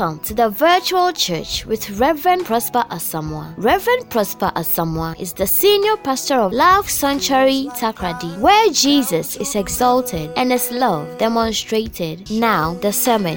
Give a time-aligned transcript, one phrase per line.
[0.00, 3.52] Welcome to the virtual church with Reverend Prosper Asamoah.
[3.58, 10.32] Reverend Prosper Asamoah is the senior pastor of Love Sanctuary Takoradi, where Jesus is exalted
[10.36, 12.30] and his love demonstrated.
[12.30, 13.36] Now, the sermon.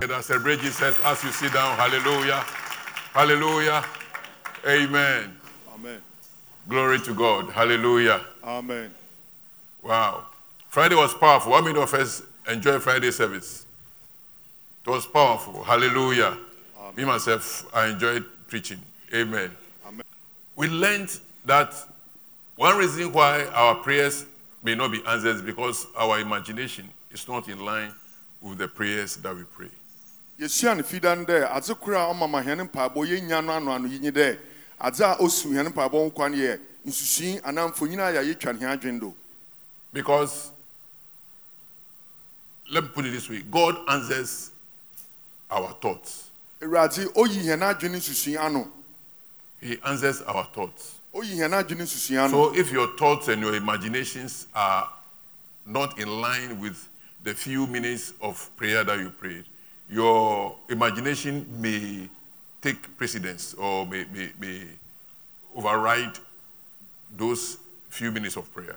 [0.00, 1.76] Let us celebrate Jesus as you sit down.
[1.76, 2.44] Hallelujah.
[3.14, 3.84] Hallelujah.
[4.64, 5.36] Amen.
[5.74, 6.00] Amen.
[6.68, 7.50] Glory to God.
[7.50, 8.20] Hallelujah.
[8.44, 8.94] Amen.
[9.82, 10.26] Wow.
[10.68, 11.52] Friday was powerful.
[11.52, 13.66] How many of us enjoy Friday service?
[14.86, 15.62] It was powerful.
[15.62, 16.36] Hallelujah.
[16.96, 18.80] Me myself, I enjoyed preaching.
[19.14, 19.50] Amen.
[19.86, 20.02] Amen.
[20.56, 21.74] We learned that
[22.56, 24.24] one reason why our prayers
[24.62, 27.92] may not be answered is because our imagination is not in line
[28.40, 29.68] with the prayers that we pray.
[30.40, 33.70] yɛhyia no fi dan dɛ adze koro a ɔma ma hɛne mpaebɔ yɛnya no ano
[33.72, 34.38] ano yi nye dɛ
[34.80, 38.72] adze a osu hɛne mpaebɔ ho kwan yɛ nsusui anaa mfonyin a yɛayɛtwa ne ho
[38.72, 39.14] adwen do
[39.92, 40.52] Because,
[42.70, 44.50] let me put it this way God answers
[45.50, 46.30] our thoughts.
[46.60, 48.68] awurade oyi hɛn adwene nsusui ano
[49.60, 50.94] He answers our thoughts.
[51.14, 54.88] oyi hɛn adwene nsusui ano So if your thoughts and your imaginations are
[55.66, 56.88] not in line with
[57.22, 59.44] the few minutes of prayer that you prayed,
[59.90, 62.08] your imagination may
[62.62, 64.62] take precedence or may, may, may
[65.56, 66.18] override
[67.16, 68.76] those few minutes of prayer.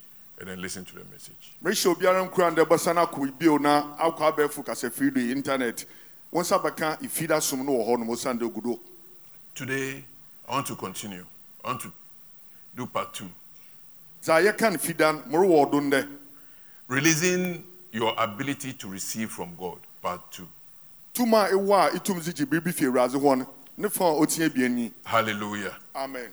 [0.39, 1.53] and then listen to the message.
[1.63, 5.85] mehyɛ obiara nkura ndɛ bɛsa no akɔ bio na akɔ abɛɛfo kasafiri do internet
[6.31, 8.79] wo nsa bɛka ifida som no wɔ hɔ nom osiane dɛ gu
[9.53, 10.03] Today,
[10.47, 11.25] I want to continue.
[11.63, 11.91] I want to
[12.75, 13.29] do part two.
[14.23, 16.17] dza yɛka no fida no morewɔ do ndɛ
[16.87, 20.47] Releasing your ability to receive from God, part two.
[21.13, 24.13] tum a ɛwɔ a itum dze gye biribi fi awurade hɔ no ne fa a
[24.21, 25.75] otia bien ni Hallelujah.
[25.95, 26.31] amen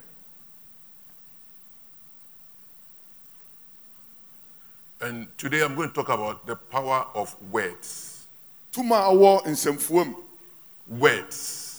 [5.01, 8.27] And today I'm going to talk about the power of words.
[8.73, 10.15] tum a ɛwɔ nsɛmfua mu
[10.89, 11.79] Words.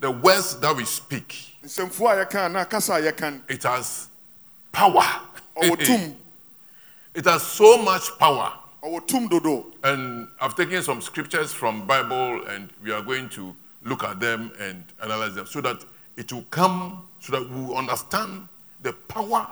[0.00, 1.56] The words that we speak.
[1.64, 4.08] yɛka na kasa no it has
[4.70, 5.02] power.
[5.56, 8.52] it has so much power.
[8.82, 14.20] dodo And I've taken some scriptures from Bible and we are going to look at
[14.20, 15.84] them and analyze them so that
[16.16, 18.46] it will come so that we will understand
[18.82, 19.48] the power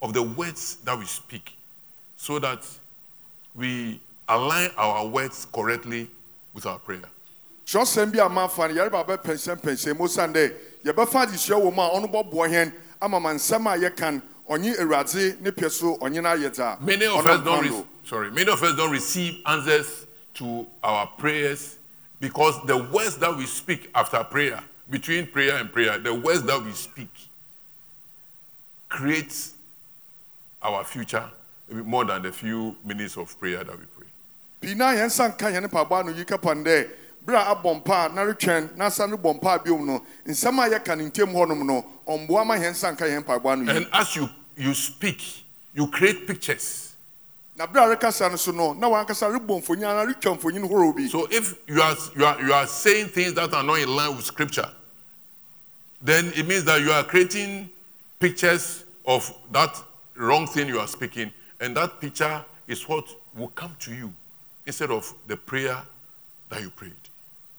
[0.00, 1.57] of the words that we speak
[2.18, 2.66] so that
[3.54, 3.98] we
[4.28, 6.10] align our words correctly
[6.52, 7.00] with our prayer.
[7.64, 11.90] twerɛsɛm bi a maafa no yɛreba bɛpɛnsɛmpɛnsɛm mu osiane dɛ yɛbɛfa adesua wɔ mu a
[11.90, 16.22] ɔno bɔboa hɛn ama ma nsɛm a yɛka no ɔnye awurade ne pɛ so ɔnye
[16.22, 20.06] no ayɛ dza Many of us don't re- sorry, many of us don't receive answers
[20.34, 21.76] to our prayers
[22.20, 26.60] because the words that we speak after prayer, between prayer and prayer, the words that
[26.64, 27.10] we speak
[28.88, 29.54] creates
[30.62, 31.30] our future
[31.70, 34.06] more than the few minutes of prayer that we pray.
[34.60, 36.88] pii na yɛn nsa nka yɛn mpaboa no yi kapa no dɛ
[37.24, 40.58] bere a abɔ mpa na retwɛn na asa no bɔ mpa a biom no nsɛm
[40.66, 43.76] a yɛka no ntam hɔnom no ɔmboa ma yɛn nsa nka yɛn mpaboa no yi
[43.78, 45.22] And as you, you speak,
[45.74, 46.84] you create pictures.
[47.56, 50.92] na bere a rekasa no so no na wankasa rebɔ mfonyin ana retwa mfonyin horow
[50.92, 53.88] bi So if you are, you are, you are saying things that are not in
[53.94, 54.68] line with scripture,
[56.00, 57.68] then it means that you are creating
[58.20, 59.76] pictures of that
[60.16, 63.04] wrong thing you are speaking, and that picture is what
[63.34, 64.12] will come to you
[64.66, 65.78] instead of the prayer
[66.50, 66.92] that you prayed.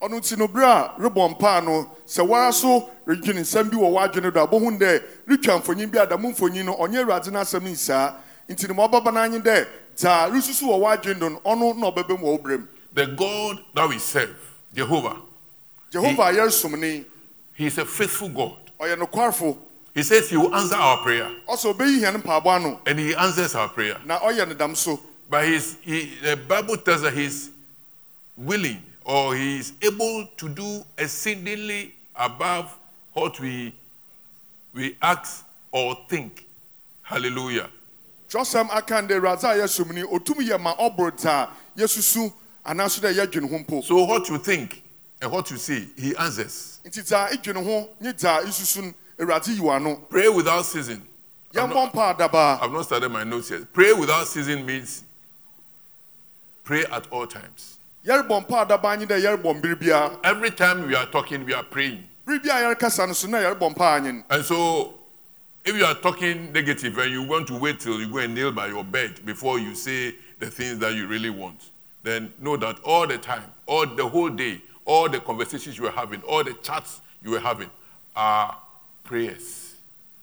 [0.01, 3.91] ɔno nti no bere a rebɔ mpaa no sɛ wara so redwene nsɛm bi wɔ
[3.91, 7.63] w'adwene do a bohu dɛ retwa mfonyin bi a mfonyin no ɔnyɛ awurade no asɛm
[7.67, 8.15] nsaa
[8.49, 9.67] nti no ma ɔbɛba no anye dɛ
[9.97, 13.05] dza resusu wɔ w'adwene do no ɔno na ɔbɛbɛ mu wɔ wo berɛ mu The
[13.05, 14.35] God that we serve,
[14.73, 15.17] Jehovah,
[15.91, 17.05] jehova a yɛresom ni
[17.53, 18.55] He is a faithful God.
[18.79, 19.57] ɔyɛ nokwarfo
[19.93, 23.55] He says He will answer our prayer, ɔsɛ ɔbɛyi hɛn mpaabɔ ano and He answers
[23.55, 23.97] our prayer.
[24.05, 24.99] na ɔyɛ no dam so
[25.29, 27.49] But he's, he, the Bible tells us he's
[28.35, 32.75] willing or he is able to do exceedingly above
[33.13, 33.73] what we,
[34.73, 36.45] we ask or think.
[37.03, 37.69] Hallelujah.
[38.29, 42.31] twerɛsɛm aka dɛ awurade a yɛsom ni ɔtumi yɛ ma ɔboro dza yɛsusu
[42.65, 44.81] anaaso dɛ yɛdwene ho mpo So what you think
[45.21, 46.79] and what you see, he answers.
[46.85, 51.05] nti dza idwene ho nye dza isusu no awurade yi w'ano Pray without ceasing.
[51.53, 53.71] Yɛmbɔ not, I've not started my notes yet.
[53.73, 55.03] Pray without ceasing means
[56.63, 57.77] pray at all times.
[58.05, 61.63] yɛrebɔ mpa adabaa nye dɛ yɛrebɔ mbere biara Every time we are talking, we are
[61.63, 62.07] praying.
[62.25, 64.93] bere bi a yɛrekasa no so na yɛrebɔ mpaa anyen And so,
[65.65, 68.51] if you are talking negative and you want to wait till you go and kneel
[68.51, 71.59] by your bed before you say the things that you really want,
[72.03, 75.91] then know that all the time, all the whole day, all the conversations you are
[75.91, 77.69] having, all the chats you are having
[78.15, 78.55] are
[79.03, 79.69] prayers.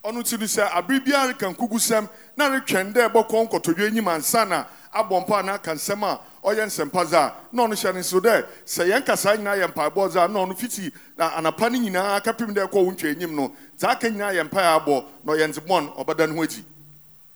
[0.04, 4.44] ɔno ti no sɛ abere biara reka nkugusɛm na retwɛn dɛ ɛbɔkɔ nkɔtɔdwe anim ansa
[4.44, 4.64] na
[4.94, 8.20] abɔ mpa na aka nsɛm a ɔyɛ nsɛmpa dze a na ɔno hyɛ no nso
[8.20, 11.78] dɛ sɛ yɛn kasa nyinaa yɛ mpaebɔ dze a na ɔno fiti na anapa no
[11.78, 15.32] nyinaa kapem dɛ ɛkɔ wo ntwa anim no dza aka nyinaa yɛ mpae abɔ na
[15.32, 16.64] ɔyɛ ndzebɔn ɔbɛda ne ho adi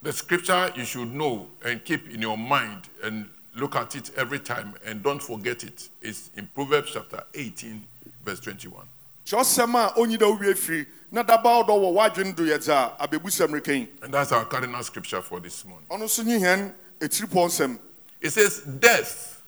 [0.02, 4.38] The scripture you should know and keep in your mind and look at it every
[4.38, 7.82] time and don't forget it is in Proverbs chapter 18,
[8.24, 8.86] verse 21.
[9.26, 13.06] kyerɛsɛm a ɔnyi dɛ wowie firi na daba ɔdɔ wɔ w'adwene do yɛ dze a
[13.06, 15.86] abɛbusɛm And that's our cardinal scripture for this morning.
[15.90, 17.78] ɔno nso nye hɛn etiripɔ nsɛm
[18.20, 19.42] It says, Death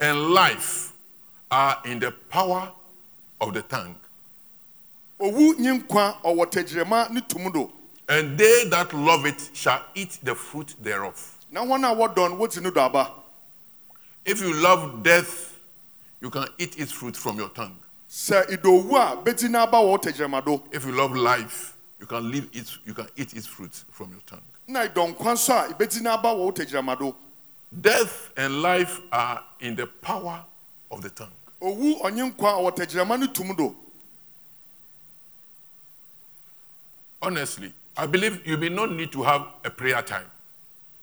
[0.00, 0.92] and life
[1.50, 2.72] are in the power
[3.40, 3.96] of the tongue,
[5.20, 7.70] owu nye nkwa ɔwɔ tɛgyirɛma ne tum do
[8.08, 11.36] and they that love it shall eat the fruit thereof.
[11.50, 13.12] na wɔn a wɔdɔ no wodzi ne do aba
[14.24, 15.54] If you love death,
[16.20, 17.78] you can eat its fruit from your tongue.
[18.08, 22.48] Sɛ idowu a bɛti n'aba wɔ tɛgyirɛma do If you love life, you can live
[22.52, 24.40] it, you can eat its fruit from your tongue.
[24.66, 27.14] na idɔ nkwa nso a ibɛti n'aba wɔ tɛgyirɛma do
[27.80, 30.42] Death and life are in the power
[30.90, 31.32] of the tongue.
[31.60, 33.74] owu ɔnye nkwa ɔwɔ tɛgyirɛma ne
[37.20, 40.30] Honestly, I believe you may not need to have a prayer time,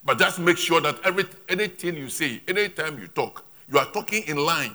[0.03, 4.23] but just make sure that every anything you say, anytime you talk, you are talking
[4.23, 4.71] in line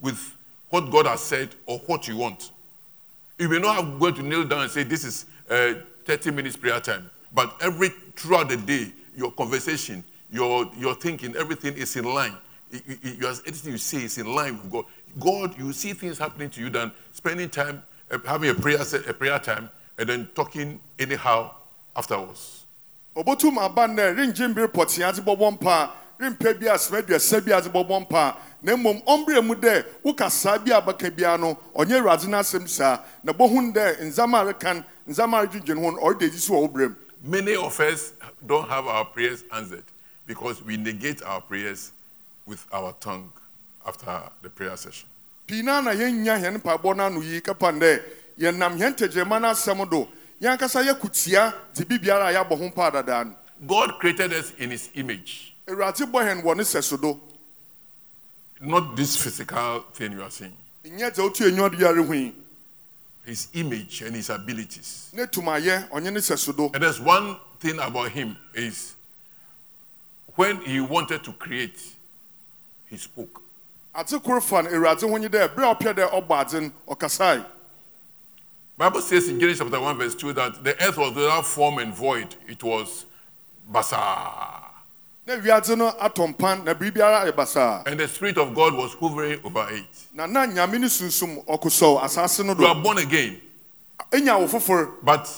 [0.00, 0.36] with
[0.70, 2.50] what God has said or what you want.
[3.38, 5.74] You may not have going to kneel down and say this is uh,
[6.04, 11.74] 30 minutes prayer time, but every throughout the day, your conversation, your your thinking, everything
[11.74, 12.36] is in line.
[12.70, 14.84] You- you are- anything you say is in line with God.
[15.20, 19.14] God, you see things happening to you than spending time uh, having a prayer a
[19.14, 21.50] prayer time and then talking anyhow
[21.96, 22.64] afterwards.
[26.20, 27.52] Obotum aba nnɛ rengye mbere pɔtea dze bɔbɔ mpa rempɛ bi a sema aduasa bi
[27.52, 28.36] a dze bɔbɔ mpa.
[28.62, 29.84] Na mmom ɔmbrɛ mu dɛ
[30.64, 33.00] bi a bɛka biara no ɔnyɛ awurade no asɛm saa.
[33.22, 36.94] Na dɛ nzama rekan nzama redwendwen ho no adi so wɔ wo berɛ mu.
[37.22, 38.12] Many of us
[38.46, 39.84] don't have our prayers answered
[40.26, 41.92] because we negate our prayers
[42.46, 43.30] with our tongue
[43.86, 45.08] after the prayer session.
[45.46, 48.02] pii na hɛn mpaebɔ no ano yi kapan dɛ
[48.38, 48.96] yɛnam hɛn
[49.40, 50.08] no asɛm do.
[50.40, 50.84] Yɛn ankasa
[51.84, 53.34] biribiara a yɛabɔ ho mpaa dadaa no.
[53.66, 57.20] God created us in his image, awurade bɔ hɛn wɔ ne sɛso do
[58.60, 60.56] not this physical thing you are seeing.
[60.84, 62.32] nyɛ dza wotu enyiwa do yare ho
[63.24, 65.08] His image and his abilities.
[65.12, 68.94] ne tum ayɛ ɔnyɛ ne sɛso do And there's one thing about him is
[70.36, 71.78] when he wanted to create,
[72.86, 73.40] he spoke.
[73.94, 77.46] adze koro fa no awurade ho nye dɛ a ɔpɛ dɛ ɔbɔ adze no
[78.76, 81.94] Bible says in Genesis chapter 1, verse 2 that the earth was without form and
[81.94, 82.34] void.
[82.48, 83.06] It was
[83.70, 84.63] bazaar.
[85.26, 85.42] And
[87.98, 89.84] the Spirit of God was hovering over it.
[90.12, 93.40] na na nyame ne sunsum ɔkosɔw asase no You are born again,
[94.10, 95.28] enya wo fofor but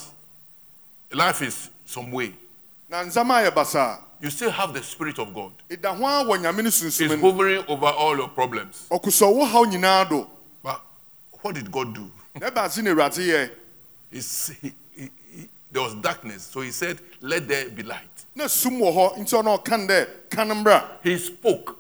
[1.12, 2.34] life is some way.
[2.90, 5.52] You still have the Spirit of God.
[5.70, 8.86] ɛda ho a wɔ It's hovering over all your problems.
[8.90, 9.64] ɔkosɔw wo haw
[10.08, 10.26] do
[10.64, 10.80] But
[11.42, 12.10] what did God do?
[12.40, 13.50] na ɛba ase na awurade yɛ
[14.10, 14.74] He's- he- he- he-
[15.70, 18.24] there was darkness, so he said, Let there be light.
[18.34, 21.78] na sum wɔ hɔ nti ɔno ɔka no dɛ ka no mmra He spoke.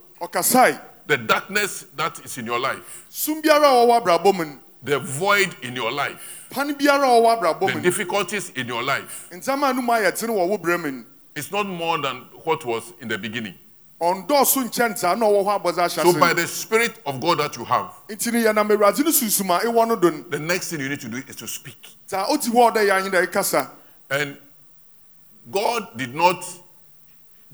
[1.06, 4.98] The darkness that is in your life, sum biara a ɔwɔ abrabɔ mu no the
[4.98, 9.70] void in your life, pan biara a ɔwɔ abrabɔ the difficulties in your life, nzama
[9.70, 11.04] a no mu ayɛ dene wɔ wo berɛ mu no
[11.36, 13.54] it's not more than what was in the beginning.
[14.00, 17.56] Ɔndɔɔso nkyɛn ntaa na ɔwɔ hɔ abɔdze ahyɛ So, by the Spirit of God that
[17.56, 20.68] you have, nti no yɛnam awurade no sunsum a ɛwɔ no do no the next
[20.70, 21.96] thing you need to do is to speak.
[22.08, 23.70] dza ɔti hɔ a ɔdɛ yɛ anyi dɛ ɛkasa
[24.10, 24.36] And
[25.50, 26.44] God did not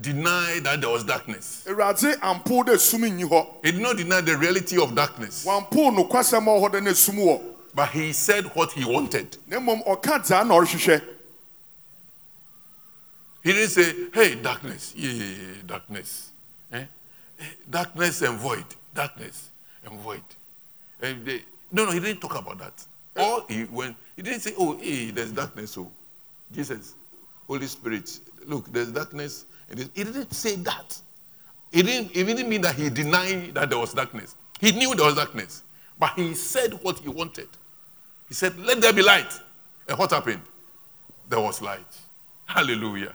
[0.01, 1.63] deny that there was darkness.
[1.69, 5.45] awurade ampo dɛ sum nyi hɔ He did not deny the reality of darkness.
[5.47, 7.41] wampo nokwasɛm a ɔwɔ hɔ dɛ na sum wɔ
[7.75, 9.37] But he said what he wanted.
[9.47, 11.03] na mmom ɔka dza na ɔrehwehwɛ
[13.45, 16.31] He didn't say, hey, darkness, yeah, darkness.
[17.69, 19.51] Darkness and void, darkness
[19.85, 20.23] and void.
[21.01, 22.85] And they, no, no, he didn't talk about that.
[23.17, 25.73] Or he went, he didn't say, oh, hey, there's darkness.
[25.73, 25.91] So,
[26.55, 26.95] Jesus,
[27.47, 29.45] Holy Spirit, look, there's darkness.
[29.69, 30.99] He didn't say that.
[31.71, 34.37] He didn't, it didn't mean that he denied that there was darkness.
[34.61, 35.63] He knew there was darkness.
[35.99, 37.49] But he said what he wanted.
[38.29, 39.33] He said, let there be light.
[39.89, 40.43] And what happened?
[41.29, 41.81] There was light.
[42.47, 43.13] Hallelujah.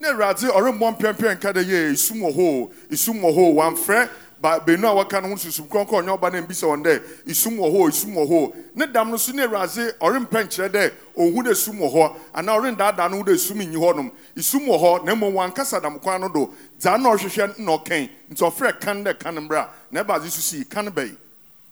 [0.00, 4.08] Na awurade ɔremmɔ mpɛmpɛ nka dɛ yɛ esum wɔ hɔ esum wɔ hɔ wamfrɛ
[4.40, 7.56] ba beenu a wɔka no ho susum kɔnkɔn ɔnyɛ ɔba na mbisa wɔn dɛ esum
[7.56, 11.44] wɔ hɔ esum wɔ hɔ ne dam no so ne awurade ɔrempɛ nkyerɛ dɛ ohun
[11.46, 14.76] dɛ esum wɔ hɔ anaa ɔrendaadaa no ho dɛ esum nyi hɔ nom esum wɔ
[14.78, 18.80] hɔ na mmom wankasa dam kwan no do dza na ɔhwehwɛ na ɔkɛn nti ɔfrɛ
[18.80, 21.16] kan dɛ kan mbra na ɛba adze so si kan bɛyi.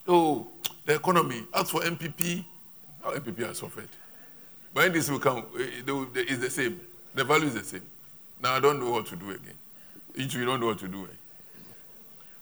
[0.08, 0.46] Oh,
[0.86, 1.46] the economy.
[1.54, 2.44] As for MPP,
[3.04, 3.88] how MPP has suffered.
[4.74, 6.80] But when this will come, eh, they will- they- it's the same.
[7.14, 7.82] The value is the same.
[8.40, 9.54] Now I don't know what to do again.
[10.14, 11.04] Each we don't know what to do.
[11.04, 11.08] eh.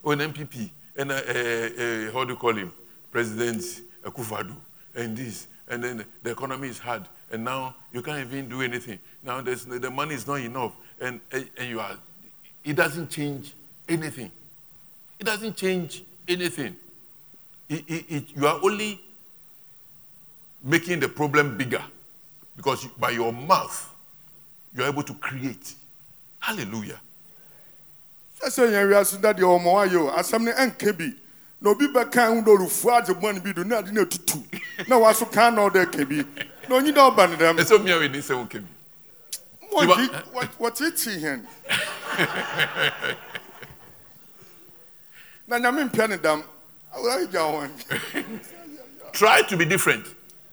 [0.05, 2.73] Oh, an NPP, and uh, uh, how do you call him?
[3.11, 3.63] President
[4.05, 4.55] Akufo-Addo,
[4.95, 8.99] and this, and then the economy is hard, and now you can't even do anything.
[9.23, 11.97] Now the money is not enough, and, and, and you are,
[12.65, 13.53] it doesn't change
[13.89, 14.31] anything.
[15.19, 16.77] It doesn't change anything.
[17.69, 19.01] It, it, it, you are only
[20.65, 21.83] making the problem bigger
[22.57, 23.95] because by your mouth
[24.75, 25.75] you are able to create.
[26.41, 27.01] Hallelujah.
[28.43, 31.15] sɛ yɛn wiase da deɛ ɔmɔ ayɛ o asɛm no ɛnka bi
[31.61, 34.97] na obi bɛka ho dɛ ɔrefu agye bɔ no bi do ade no atutu na
[34.99, 36.17] waso ka na ɔdɛ ka bi
[36.69, 38.61] na ɔnyi dɛ ɔba no dɛm And so me I will need say okay.
[39.73, 41.47] Wɔgye- wɔ- wɔtete hɛn
[45.47, 46.43] na nyame mpɛ ne dam.
[46.97, 48.43] Awuragya wɔn
[49.13, 50.07] Try to be different.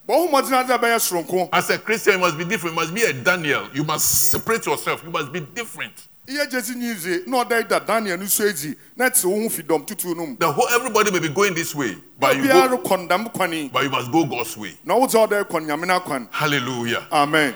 [0.07, 2.75] Bɔho mmɔdena dɛ bɛyɛ soronko As a Christian, you must be different.
[2.75, 3.67] You must be a Daniel.
[3.73, 5.03] You must separate yourself.
[5.03, 5.93] You must be different.
[6.27, 9.47] yɛ gye si nyize na ɔda da daniel no so adi na te wo ho
[9.49, 12.77] fi dɔm tutu no The whole everybody may be going this way, but you go,
[13.71, 14.77] but you must go God's way.
[14.83, 17.07] na wodze ɔda kɔ nyame no akwan Hallelujah.
[17.11, 17.53] amen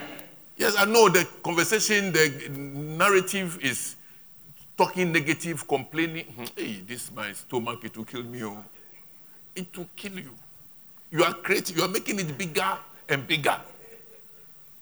[0.58, 3.96] Yes, I know the conversation, the narrative is
[4.77, 6.25] talking negative, complaining.
[6.25, 8.43] "Hmm, Hey, this my stomach, it will kill me.
[8.43, 8.63] oh."
[9.55, 10.31] It will kill you.
[11.12, 12.77] You are creating, you are making it bigger
[13.10, 13.60] and bigger.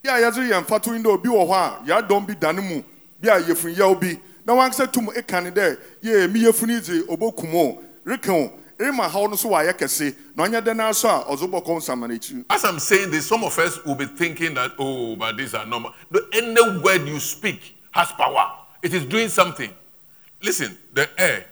[0.03, 2.61] yɛ a yɛdze yɛn mfato yi dɛ obi wɔ hɔ a yɛadɔm bi da ne
[2.61, 2.83] mu
[3.19, 6.79] bi a yɛfun yɛw bi na wankasa tum eka ne dɛ yɛ mi yɛfun yi
[6.79, 10.73] dze obokum o reka o rema haw no so wɔ ayɛ kɛse na ɔnyɛ dɛ
[10.73, 14.05] n'aso a ɔdze bɔ kɔn n'ekyi As I'm saying this, some of us will be
[14.05, 15.93] thinking that, oh, but these are normal.
[16.09, 18.53] No, any word you speak has power.
[18.81, 19.71] It is doing something.
[20.41, 21.45] Listen, the air,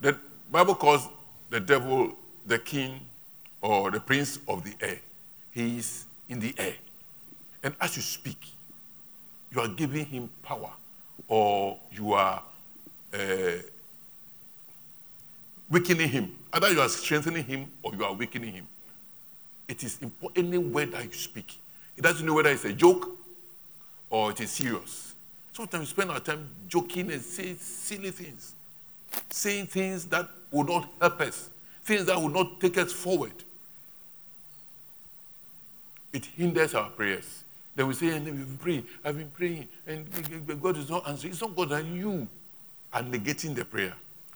[0.00, 0.18] the
[0.50, 1.08] Bible calls
[1.50, 3.00] the devil the king
[3.64, 5.00] or the prince of the air.
[5.50, 6.74] He is in the air.
[7.62, 8.38] And as you speak,
[9.50, 10.70] you are giving him power
[11.26, 12.42] or you are
[13.12, 13.52] uh,
[15.70, 16.36] weakening him.
[16.52, 18.66] Either you are strengthening him or you are weakening him
[19.68, 21.58] it is important any word that you speak.
[21.96, 23.10] It doesn't know whether it's a joke
[24.10, 25.14] or it is serious.
[25.52, 28.54] Sometimes we spend our time joking and saying silly things,
[29.30, 31.48] saying things that will not help us,
[31.84, 33.32] things that will not take us forward.
[36.14, 37.42] It hinders our prayers.
[37.74, 40.06] Then we say, and we've been praying, I've been praying, and
[40.62, 41.32] God is not answering.
[41.32, 42.28] It's not God that you
[42.92, 43.92] are negating the prayer.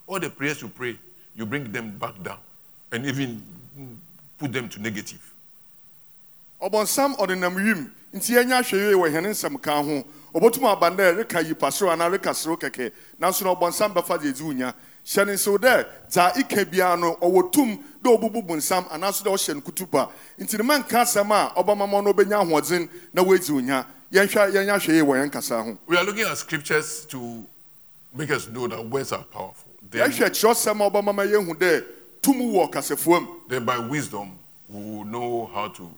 [0.08, 0.98] All the prayers you pray,
[1.36, 2.38] you bring them back down
[2.90, 3.40] and even
[4.38, 5.22] put them to negative.
[6.60, 10.04] ɔbɔnsam nam wim nti yɛnya yie wɔ hɛn nsɛm ka ho
[10.34, 14.42] ɔbɛtum aba dɛ reka yipaserew anaa reka serew kɛkɛ nanso na ɔbɔnsam bɛfa deɛ ɛdzi
[14.42, 14.74] wo nya
[15.04, 19.30] hyɛ ne nsew dɛ dza ika biara no ɔwɔ tum dɛ ɔbubu bonsam anaaso dɛ
[19.32, 23.22] ɔhyɛ no kutupa nti ne ma nka asɛm a ɔbɛma ma no ɔbɛnya ahoɔdzen na
[23.22, 25.78] woedzi wo nya yɛnhwɛ yɛnya ahwɛ yie wɔ yɛn kasa ho.
[25.86, 27.46] We are looking at scriptures to
[28.14, 29.72] make us know that words are powerful.
[29.90, 31.84] Then, yɛhwɛ kyerɛwsɛm a ɔbɛma ma yɛhu dɛ
[32.22, 34.38] tum wɔ then by wisdom,
[34.68, 35.90] we will know how to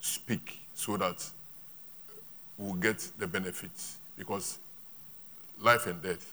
[0.00, 1.24] speak so that
[2.58, 4.58] we'll get the benefits because
[5.60, 6.32] life and death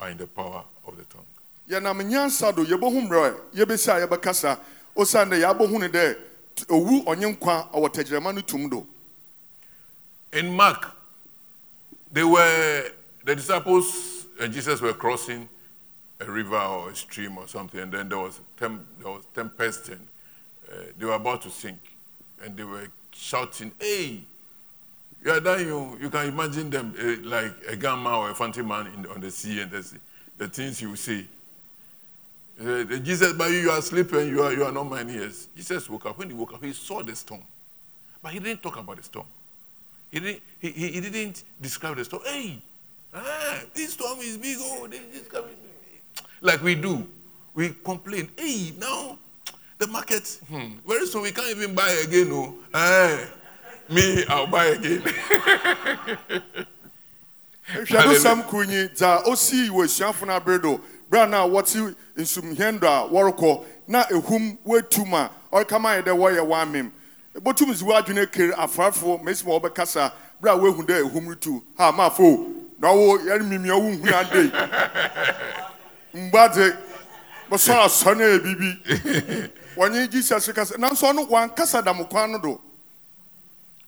[0.00, 1.26] are in the power of the tongue.
[1.68, 4.58] yɛnam nyansa do yɛbɛhu mmerɛ yɛbɛsi a yɛbɛkasa
[4.96, 6.16] osiane dɛ yɛabɛhu ne dɛ
[6.68, 8.86] owu ɔnye nkwa ɔwɔ tɛgyerɛma no tum do
[10.32, 10.90] In Mark,
[12.12, 12.90] they were
[13.24, 15.48] the disciples and Jesus were crossing
[16.20, 19.88] a river or a stream or something, and then there was tem- there was tempest,
[19.88, 20.06] and
[20.70, 21.78] uh, they were about to sink,
[22.42, 24.20] and they were shouting, "Hey,
[25.24, 28.68] you are dying!" You, you can imagine them uh, like a gamma or a phantom
[28.68, 29.84] man in, on the sea, and the,
[30.38, 31.26] the things would say.
[32.60, 35.48] Uh, Jesus, but you, you are sleeping, you are, you are not mine ears.
[35.56, 36.18] Jesus woke up.
[36.18, 37.42] When he woke up, he saw the storm.
[38.22, 39.26] But he didn't talk about the storm.
[40.10, 42.22] He didn't, he, he, he didn't describe the storm.
[42.24, 42.62] Hey,
[43.12, 44.56] ah, this storm is big.
[44.60, 45.50] Oh, this is coming.
[46.40, 47.06] Like we do.
[47.54, 48.28] We complain.
[48.36, 49.18] Hey, now
[49.78, 52.28] the market, hmm, very soon we can't even buy again.
[52.30, 53.18] Oh, ah,
[53.90, 55.02] me, I'll buy again.
[57.72, 60.80] hwɛ no sam kunyi dza osii wɔ asuafo no abere do
[61.10, 66.12] berɛ a na wɔte nsumhɛn do a wɔrekɔ na ehum woatum a ɔrekama yɛ dɛ
[66.16, 66.90] wɔyɛ wɔamem
[67.42, 71.90] botum si w'adwene kere afrafo mesi ma wɔbɛkasa berɛ a woahu dɛ ehum retu ha
[71.92, 74.52] maafo na wo yɛre mimia wo nhunu ade
[76.14, 76.76] mgbade
[77.50, 82.60] bɔsɔrɔ asɔ ne yɛ bibi wɔnye jesus kasa nanso ɔno wankasa dam kwan no do.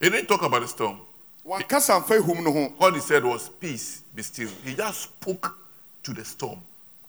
[0.00, 0.98] He didn't talk about the storm.
[1.46, 4.50] Wankasa nfa ehum no All he said was, Peace, be still.
[4.64, 5.56] He just spoke
[6.02, 6.58] to the storm.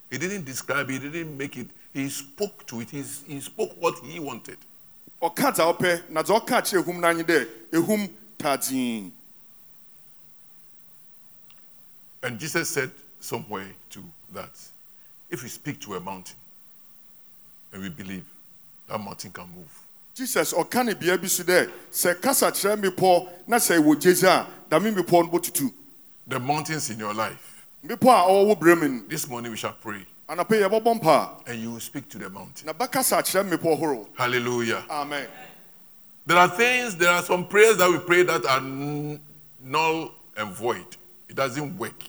[0.09, 1.67] He didn't describe it, he didn't make it.
[1.93, 2.89] He spoke to it.
[2.89, 4.57] He's, he spoke what he wanted.
[5.21, 9.11] ɔka dza ɔpɛ na dza ɔka kyerɛ ehum n'anyi dɛ ehum taadzin
[12.21, 14.03] And Jesus said somewhere too
[14.33, 14.51] that
[15.29, 16.35] if we speak to a mountain
[17.71, 18.25] and we believe,
[18.87, 19.86] that mountain can move.
[20.17, 24.23] Jesus ɔka ne bea bi so dɛ sɛ kasa kyerɛ mbepɔ na sɛ ɛwɔ gyezi
[24.27, 25.71] a dame mbepɔ no bɔtutu
[26.27, 27.63] The mountains in your life.
[27.85, 31.29] mbepɔ a ɔwɔ wo berɛ mu no This morning we shall pray anapɛ yɛbɔbɔ mpa
[31.45, 32.65] and you will speak to the mountain.
[32.65, 34.83] na bɛkasa kyerɛ mbepɔ horo Hallelujah.
[34.89, 35.27] amen
[36.25, 40.85] There are things, there are some prayers that we pray that are null and void.
[41.29, 42.03] It doesn't work.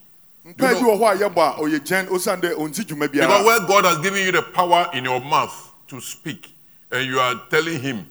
[0.46, 3.60] mpae bi wɔ hɔ a yɛbɔ a ɔyɛ gyɛn osiane dɛ ɔnti dwuma Because where
[3.66, 6.54] God has given you the power in your mouth to speak,
[6.90, 8.06] and you are telling Him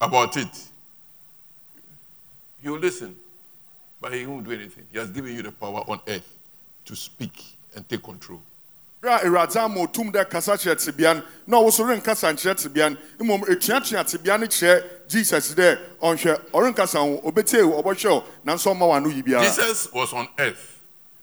[0.00, 0.68] about it,
[2.62, 3.14] He will listen,
[4.00, 4.84] but He won't do anything.
[4.92, 6.28] He has given you the power on earth
[6.86, 8.40] to speak and take control.
[9.04, 12.54] berɛ a awurade ama otum dɛ kasa kyerɛ tebea no na ɔwo so renkasa nkyerɛ
[12.56, 12.90] tebea
[13.20, 18.24] no mmom etuatua tebea no kyerɛ jesus dɛ ɔnhwɛ ɔrenkasa ho ɔbɛtie wo ɔbɛhwɛ wo
[18.46, 20.80] nanso ɔma w'ano yi biara Jesus was on earth,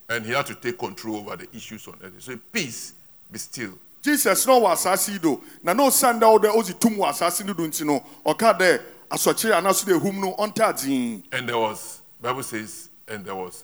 [0.10, 2.14] and He had to take control over the issues on earth.
[2.16, 2.94] He said, Peace,
[3.32, 3.74] be still.
[4.02, 7.46] Jesus na ɔwɔ asase yi do na na osiane dɛ wodɛ ɔsi tum wɔ asase
[7.46, 8.82] no do nti no ɔka dɛ
[9.12, 13.64] asɔkyere anaso ehum no dzin And there was, Bible says, and there was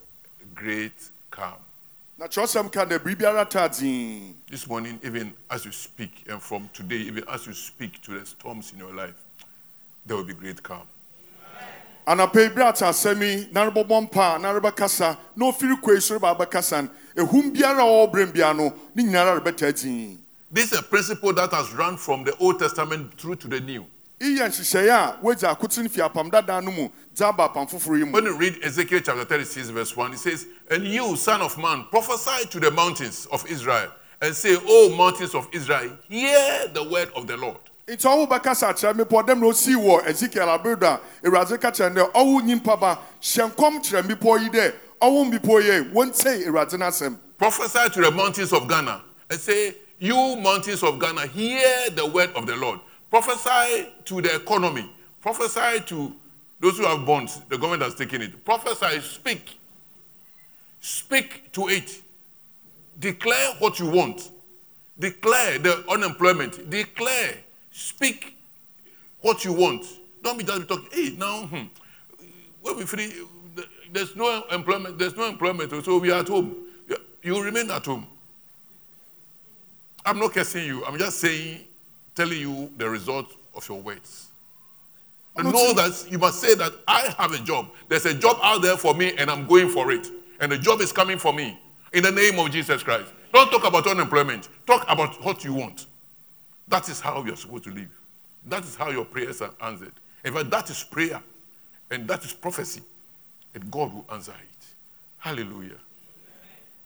[0.54, 0.94] great
[1.32, 1.56] calm.
[2.18, 6.70] na kyerɛsɛm ka dɛ biribiara taa dzin This morning, even as you speak, and from
[6.74, 9.16] today, even as you speak to the storms in your life,
[10.06, 10.88] there will be great calm.
[12.06, 14.54] anapa yi bere ata asɛm yi na rebɛbɔ mpa a na
[15.46, 19.40] ofiri yi so reba abɛkasa no ehum biara a ɔwɔ berɛ biara no ne nyinara
[19.42, 20.18] rebɛtaa dzin
[20.50, 23.86] This is a principle that has run from the Old Testament through to the New.
[24.20, 28.00] iyɛ nhyehyɛeɛ a wagya akote no fi apam dadaa no mu dza aba apam foforɔ
[28.00, 31.42] yi mu When you read Ezekiel chapter 36, verse 1, it says, And you, son
[31.42, 36.68] of man, prophesy to the mountains of Israel, and say, O mountains of Israel, hear
[36.74, 37.58] the word of the Lord.
[37.88, 41.94] nti ɔwo bɛkasa akyerɛ mmepɔ dɛm na osii wɔ ezekiel aberedo a awurade ka kyerɛ
[41.96, 46.80] dɛ ɔwo nyimpa ba hyɛ nkɔm kyerɛ mmepɔ yi dɛ ɔwo mmepɔ yi wɔntei awurade
[46.80, 51.90] no asɛm Prophesy to the mountains of Ghana, and say, You mountains of Ghana, hear
[51.92, 52.80] the word of the Lord.
[53.10, 54.90] Prophesy to the economy.
[55.22, 56.14] Prophesy to
[56.60, 57.40] those who have bonds.
[57.50, 58.46] The government has taken it.
[58.46, 59.60] Prophesy, speak.
[60.80, 62.02] Speak to it.
[63.00, 64.32] Declare what you want.
[65.00, 66.70] Declare the unemployment.
[66.70, 67.36] Declare.
[67.72, 68.36] Speak
[69.22, 69.86] what you want.
[70.24, 70.90] Don't be just talking.
[70.92, 71.66] Hey, now, hmm,
[72.62, 73.14] when we finish,
[73.92, 74.98] there's no employment.
[74.98, 76.56] There's no employment, so we are at home.
[77.24, 78.08] You remain at home.
[80.08, 80.86] I'm not cursing you.
[80.86, 81.66] I'm just saying,
[82.16, 84.28] telling you the result of your words.
[85.36, 87.68] And know that you must say that I have a job.
[87.90, 90.08] There's a job out there for me, and I'm going for it.
[90.40, 91.60] And the job is coming for me
[91.92, 93.12] in the name of Jesus Christ.
[93.34, 94.48] Don't talk about unemployment.
[94.66, 95.88] Talk about what you want.
[96.70, 97.92] That is how you're supposed to live.
[98.46, 99.92] That is how your prayers are answered.
[100.24, 101.22] In fact, that is prayer,
[101.92, 102.82] and that is prophecy,
[103.54, 104.66] and God will answer it.
[105.18, 105.78] Hallelujah.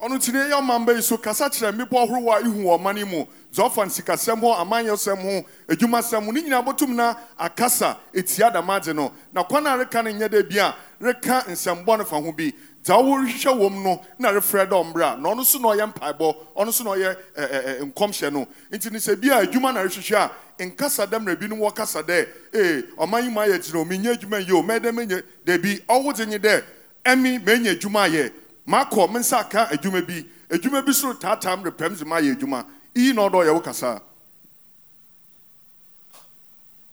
[0.02, 3.08] Ɔno nti ne yɛ ɔmamba yi so kasa kyerɛ mmepɔ ahorow a ihu wɔ ɔman
[3.08, 3.26] mu.
[3.54, 8.66] Dza ɔfa nsikasɛm ho amanyɔsɛm ho adwumasɛm ho ne nyinaa bɔtum na akasa etia dɛm
[8.68, 9.12] adze no.
[9.32, 12.52] Na kwan a reka no nyɛ dɛ bi a reka nsɛmbɔ no fa ho bi.
[12.84, 16.36] Dza wɔrehwehwɛ wɔ mu no na refrɛ dɛ ɔmbra na ɔno so na ɔyɛ mpaebɔ
[16.58, 18.48] ɔno so na ɔyɛ ɛ, ɛ, ɛ, nkɔmhyɛ no.
[18.72, 20.18] Nti ne sɛ bi a adwuma na rehwehwɛ
[20.60, 24.18] a nkasa dɛm na binom wɔkasa dɛ ee ɔman yi mu ayɛ gyina o menyɛ
[24.18, 26.64] adwuma yi o mɛyɛ dɛ menyɛ dabi ɔwo dze nye dɛ
[27.06, 28.32] ɛmi menya adwuma ayɛ
[28.67, 33.13] makɔ me nsa aka adwuma bi adwuma bi soro taatam repɛm dze mayɛ adwuma iyi
[33.13, 34.02] na ɔdɔ kasa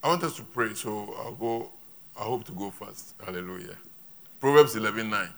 [0.03, 1.71] I want us to pray, so I'll go.
[2.17, 3.15] I hope to go fast.
[3.25, 3.77] Hallelujah.
[4.41, 5.29] Proverbs 11 9.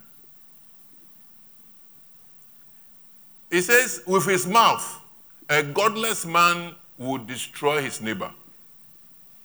[3.50, 5.00] It says, With his mouth,
[5.48, 8.30] a godless man would destroy his neighbor.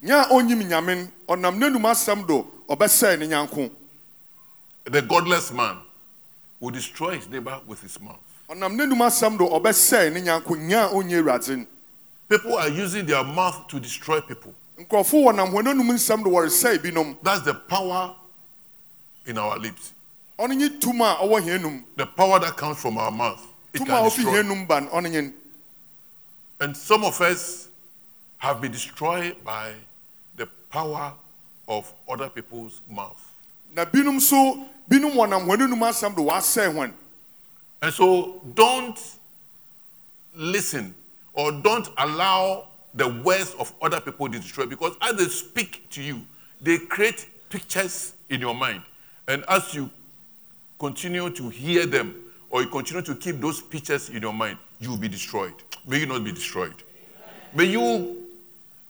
[0.03, 3.71] nya a onyim nyame n ɔnam n'anum asɛm do ɔbɛsɛe ne nyanko
[4.83, 5.77] The godless man
[6.59, 8.19] will destroy his neighbor with his mouth.
[8.49, 11.67] ɔnam n'anum asɛm do ɔbɛsɛe ne nyanko nya a onyɛ awurade n
[12.27, 14.53] People are using their mouth to destroy people.
[14.79, 18.15] nkurɔfo wɔnam wɔn anum nsɛm do wɔresɛe binom That's the power
[19.25, 19.93] in our lips.
[20.39, 23.41] ɔno nye tum a ɔwɔ hɛn num The power that comes from our mouth.
[23.73, 24.23] It can destroy.
[24.31, 25.33] hɛn num ba no ɔno nye n
[26.61, 27.67] And some of us
[28.37, 29.73] have been destroyed by
[30.35, 31.13] the power
[31.67, 33.24] of other people's mouth.
[33.75, 36.93] Na binom so anum asɛm do
[37.81, 38.99] And so don't
[40.35, 40.95] listen
[41.33, 46.01] or don't allow the words of other people to destroy because as they speak to
[46.01, 46.21] you,
[46.61, 48.81] they create pictures in your mind.
[49.27, 49.89] And as you
[50.79, 52.15] continue to hear them
[52.49, 55.53] or you continue to keep those pictures in your mind, you will be destroyed.
[55.85, 56.75] May you not be destroyed.
[57.53, 58.23] May you.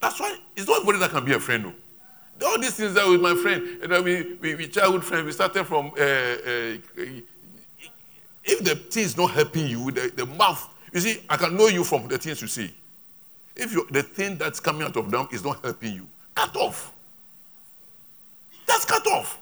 [0.01, 1.63] That's why it's not everybody that can be a friend.
[1.63, 1.73] No.
[2.43, 5.31] All these things that with my friend, and then we, we, we childhood friend, we
[5.31, 5.87] started from.
[5.97, 6.77] Uh, uh,
[8.43, 11.67] if the thing is not helping you, the, the mouth, you see, I can know
[11.67, 12.71] you from the things you see.
[13.55, 16.93] If you, the thing that's coming out of them is not helping you, cut off.
[18.67, 19.39] Just cut off.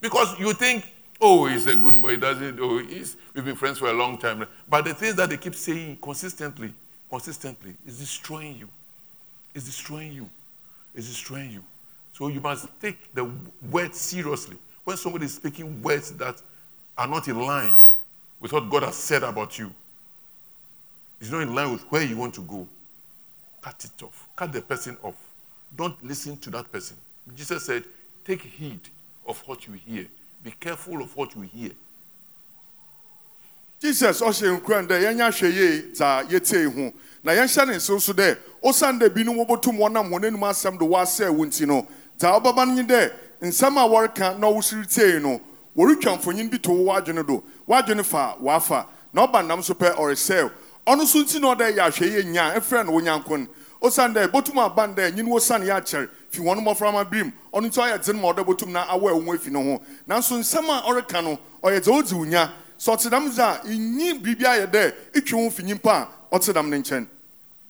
[0.00, 0.86] Because you think,
[1.20, 4.46] oh, he's a good boy, doesn't Oh, he's, we've been friends for a long time.
[4.68, 6.72] But the things that they keep saying consistently,
[7.08, 8.68] consistently, is destroying you.
[9.54, 10.28] It's destroying you.
[10.94, 11.64] It's destroying you.
[12.14, 13.28] So you must take the
[13.70, 14.56] words seriously.
[14.84, 16.40] When somebody is speaking words that
[16.96, 17.76] are not in line
[18.40, 19.72] with what God has said about you,
[21.20, 22.68] it's not in line with where you want to go,
[23.60, 24.28] cut it off.
[24.36, 25.16] Cut the person off.
[25.76, 26.96] Don't listen to that person.
[27.34, 27.82] Jesus said,
[28.24, 28.80] take heed
[29.26, 30.06] of what you hear.
[30.44, 31.70] Be careful of what you hear.
[33.80, 39.36] jesus ɔhyɛ nkuran dɛ yɛnyɛ ahwɛ yie dza yɛtie na nso dɛ ɔsan dɛ binom
[39.36, 41.86] wɔbɛtum wɔnam wɔn anim asɛm do wɔasɛe no
[42.18, 45.40] dza ɔbɛba no nye dɛ nsɛm a wɔreka na ɔwosiri tie no
[45.76, 47.42] wɔretwa mfonyin bi to w'adwene do.
[47.68, 48.86] W'adwene fa w'afa.
[49.12, 50.50] Na ɔba nam so pɛ ɔresɛe
[50.86, 53.46] ɔno nso nti na ɔdɛ yɛ ahwɛ yie nya ɛfrɛ no wonyanko no
[53.82, 57.32] ɔsan dɛ botum aban dɛ nyini wɔsan yɛ akyɛre fi wɔn mmɔframma birim.
[57.52, 59.82] Ɔno nti ɔyɛ dzen ma ɔdɛ botum na awɔ ɛwo ho afi ne ho.
[60.08, 62.50] Nanso nsɛm a ɔreka no ɔyɛ dza odzi wo nya.
[62.78, 66.70] Sɛ ɔte dam dza nyi biribi ayɛ dɛ itwi ho fi nyimpa a ɔte dam
[66.70, 67.06] ne nkyɛn.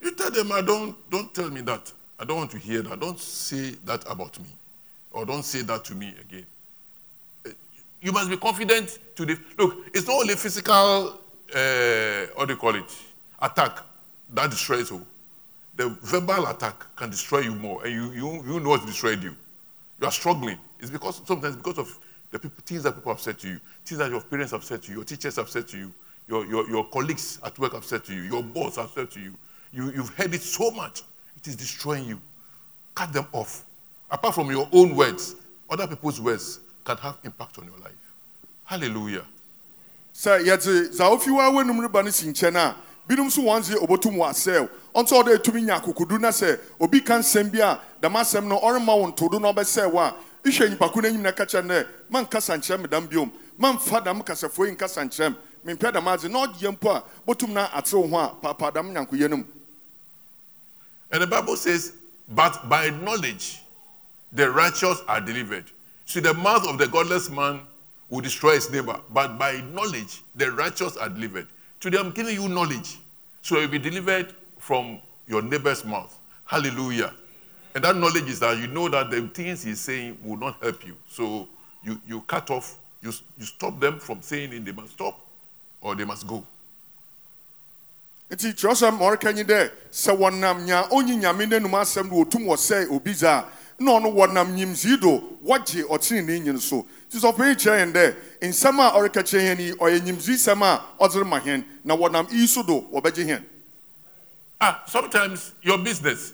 [0.04, 1.90] You tell them, I don't, don't tell me that.
[2.24, 2.98] I don't want to hear that.
[2.98, 4.48] Don't say that about me.
[5.12, 6.46] Or don't say that to me again.
[8.00, 9.38] You must be confident to the.
[9.58, 11.20] Look, it's not only physical,
[11.54, 12.96] uh, what do you call it,
[13.42, 13.78] attack
[14.32, 15.06] that destroys you.
[15.76, 19.36] The verbal attack can destroy you more, and you, you, you know what destroyed you.
[20.00, 20.56] You are struggling.
[20.80, 21.98] It's because sometimes because of
[22.30, 24.82] the people, things that people have said to you, things that your parents have said
[24.84, 25.92] to you, your teachers have said to you,
[26.26, 29.20] your, your, your colleagues at work have said to you, your boss have said to
[29.20, 29.34] you.
[29.74, 29.92] you.
[29.92, 31.02] You've heard it so much,
[31.36, 32.20] it is destroying you.
[32.94, 33.64] Cut them off.
[34.10, 35.34] Apart from your own words,
[35.68, 37.92] other people's words can have impact on your life.
[38.64, 39.24] Hallelujah.
[40.14, 42.76] sɛ yɛdze dza uh, ofi wa w'anum reba no si nkyɛn a
[43.08, 47.14] binom nso wɔn dze obotum wɔ asɛw ɔdɛ etumi nya akokodu na sɛ obi ka
[47.18, 51.20] nsɛm bi a dɛm asɛm no ɔrema wo ntodo na ɔbɛsɛw a ihwɛ nyipako n'anim
[51.20, 55.34] na ɛka kyerɛ dɛ mankasa nkyerɛ me dam biom mamfa dam kasafoɔ yi nkasa nkyerɛ
[55.64, 59.38] me mempɛ adze na mpo a botum na atew ho a paapa dam nyankoyɛ no
[59.38, 59.44] mu
[61.14, 61.92] And the Bible says,
[62.30, 63.60] but by knowledge
[64.32, 65.64] the righteous are delivered.
[66.06, 67.60] See, the mouth of the godless man
[68.10, 71.46] will destroy his neighbor, but by knowledge the righteous are delivered.
[71.78, 72.98] Today I'm giving you knowledge.
[73.42, 74.98] So you'll be delivered from
[75.28, 76.18] your neighbor's mouth.
[76.46, 77.14] Hallelujah.
[77.76, 80.84] And that knowledge is that you know that the things he's saying will not help
[80.84, 80.96] you.
[81.08, 81.46] So
[81.84, 85.20] you, you cut off, you, you stop them from saying it, they must stop
[85.80, 86.44] or they must go.
[88.30, 91.46] Nti ɔreka nyi dɛ sɛ wɔnam nya nyame
[91.80, 93.38] asɛm wɔtum wɔsɛe obi dza
[93.78, 96.86] a na ɔno wɔnam nyimsii do wɔgye ɔtenenee nyin so.
[97.10, 100.62] Nti sɛ ɔpɛyi kyerɛ yɛn dɛ nsɛm a ɔreka kyerɛ yɛn yi ɔyɛ nyimsii sɛm
[100.62, 103.42] a ɔdze rema hɛn na wɔnam iyi so do wɔbɛgye hɛn
[104.60, 106.32] Ah, sometimes your business,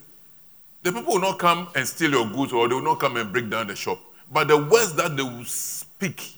[0.82, 3.32] the people will not come and steal your goods or they will not come and
[3.32, 3.98] break down the shop.
[4.30, 6.36] But the words that they will speak,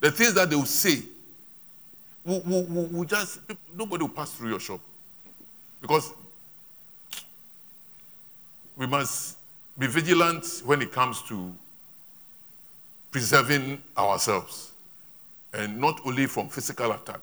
[0.00, 1.02] the things that they will say,
[2.24, 3.40] will, will, will, will just,
[3.76, 4.80] nobody will pass through your shop.
[5.80, 6.12] Because
[8.76, 9.36] we must
[9.78, 11.52] be vigilant when it comes to
[13.10, 14.72] preserving ourselves.
[15.52, 17.20] And not only from physical attack,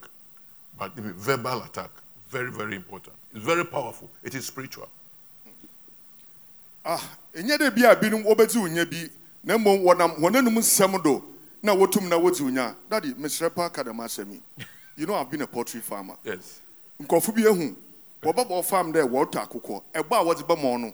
[0.77, 1.89] but verbal attack.
[2.29, 3.15] Very, very important.
[3.33, 4.09] It's very powerful.
[4.23, 4.89] It is spiritual.
[6.87, 7.03] ah
[7.35, 9.11] ɛnyɛ dɛ bi a binom wɔbɛdzi wo bi
[9.43, 11.21] na mmom wɔnam wɔn anum nsɛm do
[11.61, 14.41] na wɔtum na wɔdzi wo nya dade mesrɛ pa ka dɛm asɛm yi
[14.97, 16.15] you know i've been a poultry farmer.
[16.25, 16.59] Yes.
[17.01, 17.75] nkurɔfo bi ehu.
[18.23, 19.83] Wɔbɛbɔ farm dɛ wɔretɔ akokɔ.
[19.93, 20.93] Ɛbɔ a wɔdze bɛma ɔno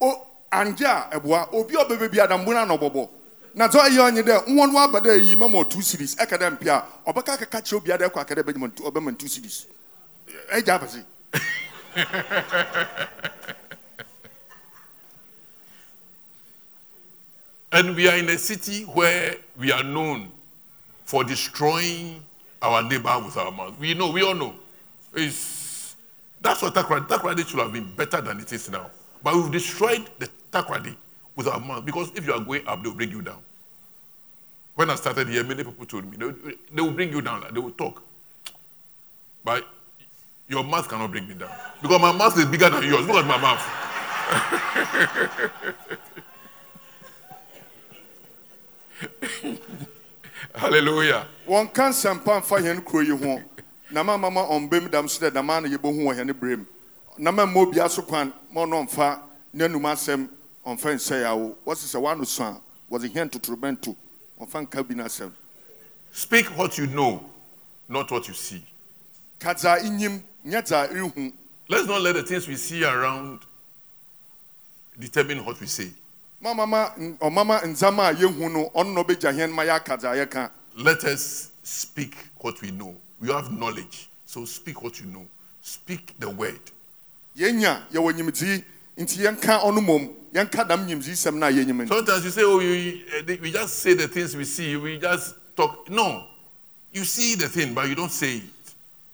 [0.00, 3.08] o angye a ɛboa obi a ɔbɛbɛ bi adambona na ɔbɔbɔ.
[3.54, 6.50] Na dɛ ɔyɛ ɔnye dɛ nwɔn no aba dɛ eyi mama two series ɛka dɛ
[6.58, 6.84] mpia.
[7.06, 9.66] Ɔbɛka akeka kyerɛ obi adɛ kɔ akɛdɛ bɛgyima ntu ɔbɛma two series.
[10.52, 11.04] Ɛgya abɛsi
[17.74, 20.30] And we are in a city where we are known
[21.04, 22.22] for destroying
[22.62, 23.78] our neighbor with our mouth.
[23.78, 24.54] We know, we all know.
[25.14, 25.96] It's,
[26.40, 28.90] that's what Takoradi, Takoradi should have been better than it is now.
[29.22, 30.96] But we've destroyed the Takoradi
[31.36, 33.42] with our mouth because if you are going up, they'll bring you down.
[34.74, 37.60] When I started here, many people told me they, they will bring you down, they
[37.60, 38.02] will talk.
[39.44, 39.66] But
[40.48, 41.50] Your mouth cannot bring me down.
[41.80, 43.06] Because my mouth is bigger than yours.
[43.06, 43.62] Look at my mouth.
[50.54, 51.26] Hallelujah.
[51.46, 53.40] wɔnka nsɛmpa mfa hɛn kuro yi ho
[53.90, 56.66] na ma mama ɔmbɛm dam so dɛ dama na yɛbɛhu wɔ hɛn berɛm
[57.18, 59.20] na ma mma obia so kwan ma ɔno ɔmfa
[59.54, 60.28] n'anum asɛm
[60.66, 63.94] ɔmfa nsɛe awo wɔse sɛ woano so a wɔdze hɛn totorobɛnto
[64.40, 65.30] ɔmfa nka bi no asɛm
[66.14, 67.24] Speak what you know,
[67.88, 68.62] not what you see.
[69.38, 71.32] ka dza inyim nyɛ dza ihu.
[71.68, 73.40] Let's not let the things we see around
[74.98, 75.90] determine what we say.
[76.42, 79.96] Ma mama oh, n- ɔmama ndzama a yɛhu no ɔno na ɔbɛgya hɛn ma yɛaka
[79.98, 82.96] dza yɛka Let us speak what we know.
[83.20, 84.08] We have knowledge.
[84.26, 85.26] So speak what you know.
[85.62, 86.58] Speak the word.
[87.38, 88.64] yɛnya yɛwɔ nyimdzee
[88.98, 92.58] nti yɛnka ɔno mmom yɛnka dam nyimdzeesɛm no a yɛnyim no Sometimes you say, oh,
[92.58, 94.76] you, they- we just say the things we see.
[94.76, 95.88] We just talk.
[95.88, 96.24] No.
[96.92, 98.42] You see the thing, but you don't say it.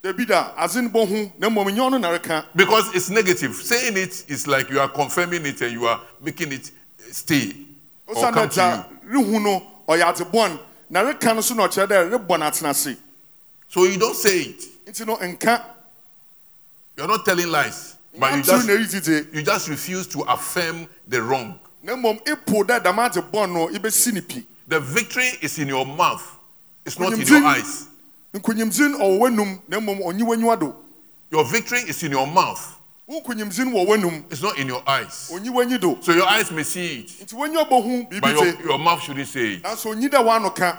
[0.03, 3.55] dabi da adze no bɔhu na mmom nyɛ ɔno na reka Because it's negative.
[3.57, 6.71] Saying it is like you are confirming it and you are making it
[7.13, 7.55] stay
[8.07, 9.23] or come to you.
[9.23, 10.59] rehu no ɔyɛ adze bɔn
[10.91, 12.97] na reka no so na ɔkyerɛ dɛ rebɔ no atena ase
[13.69, 14.65] So you don't say it.
[14.87, 15.63] nti no nka
[16.97, 20.89] You're not telling lies, but you just na ɛyi didie you just refuse to affirm
[21.07, 21.59] the wrong.
[21.83, 25.69] na mmom ipo dɛ dɛm adze bɔn no ibɛsi ne pi The victory is in
[25.69, 26.23] your mouth.
[26.85, 27.87] It's not in your eyes.
[28.35, 30.75] nkunyimdze no ɔwɔ w'anum na mmom ɔnyi w'enyiwa do
[31.31, 32.78] Your victory is in your mouth.
[33.09, 35.31] Wo nkunyimdze no wɔ w'anum It's not in your eyes.
[35.33, 38.79] ɔnyi w'enyi do So your eyes may see it, nti w'enyi ɔbɛhu but your, your
[38.79, 39.63] mouth shouldn't say it.
[39.63, 40.79] nanso ɔnyi dɛ w'ano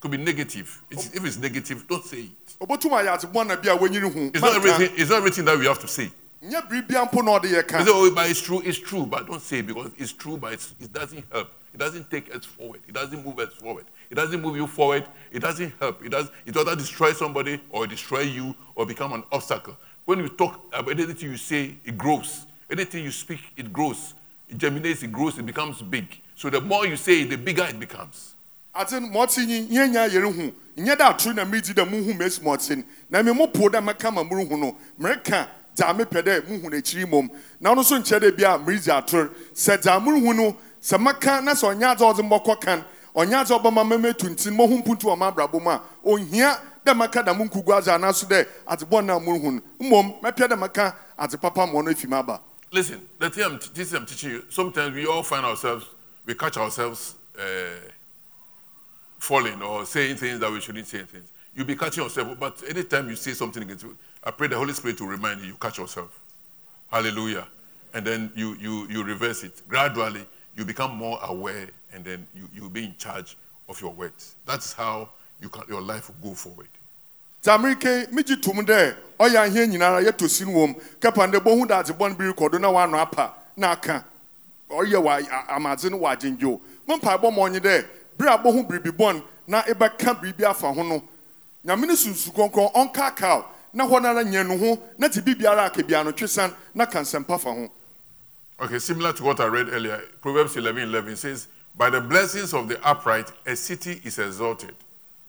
[0.00, 0.82] Could be negative.
[0.90, 2.58] It's, if it's negative, don't say it.
[2.60, 4.90] ɔbɛtum ayɛ adze bɔn na bi a w'enyi rehu It's not everything.
[4.96, 6.10] It's not everything that we have to say.
[6.44, 8.62] nyɛ biribia mpo na ɔde yɛ You ka say, oh, but it's true.
[8.64, 11.50] It's true, but don't say it because it's true, but it's, it doesn't help.
[11.72, 12.80] It doesn't take us forward.
[12.86, 13.86] It doesn't move us forward.
[14.08, 15.04] It doesn't move you forward.
[15.32, 16.04] It doesn't help.
[16.04, 16.30] It does.
[16.46, 19.76] It either destroy somebody or destroy you or become an obstacle.
[20.04, 22.46] When you talk about anything you say, it grows.
[22.70, 24.14] Anything you speak, it grows.
[24.48, 25.02] It germinates.
[25.02, 25.38] It grows.
[25.38, 26.20] It becomes big.
[26.36, 28.34] So the more you say, the bigger it becomes.
[46.84, 50.56] Dɛ mɛka da mo nkugu adze anaso dɛ adze bɔn na morehu no mmom dɛ
[50.56, 52.40] mɛka adze papa afi m'aba
[52.74, 55.86] Listen, the thing I'm, I'm teaching you, sometimes we all find ourselves,
[56.26, 57.42] we catch ourselves uh,
[59.16, 61.30] falling or saying things that we shouldn't say things.
[61.54, 64.72] You'll be catching yourself, but anytime you say something against you, I pray the Holy
[64.72, 66.18] Spirit will remind you, you catch yourself.
[66.90, 67.46] Hallelujah.
[67.92, 69.62] And then you, you, you reverse it.
[69.68, 73.36] Gradually, you become more aware and then you, you'll be in charge
[73.68, 74.34] of your words.
[74.46, 75.10] That's how
[75.44, 76.68] you can, your life will go forward.
[81.00, 81.82] kɛpa ndɛ bohu da
[82.58, 84.04] na apa na aka
[84.70, 89.22] ɔyɛ wɔ a- amadze no wɔ agyengyew mo mpaebɔ ma ɔnye dɛ bere bohu bɔn
[89.46, 89.62] na
[90.48, 90.72] afa
[92.74, 93.86] ɔnkaakaw na
[96.04, 97.50] na twesan na ka nsɛmpa fa
[98.60, 102.68] Okay, similar to what I read earlier, Proverbs 11 11 says, By the blessings of
[102.68, 104.76] the upright, a city is exalted.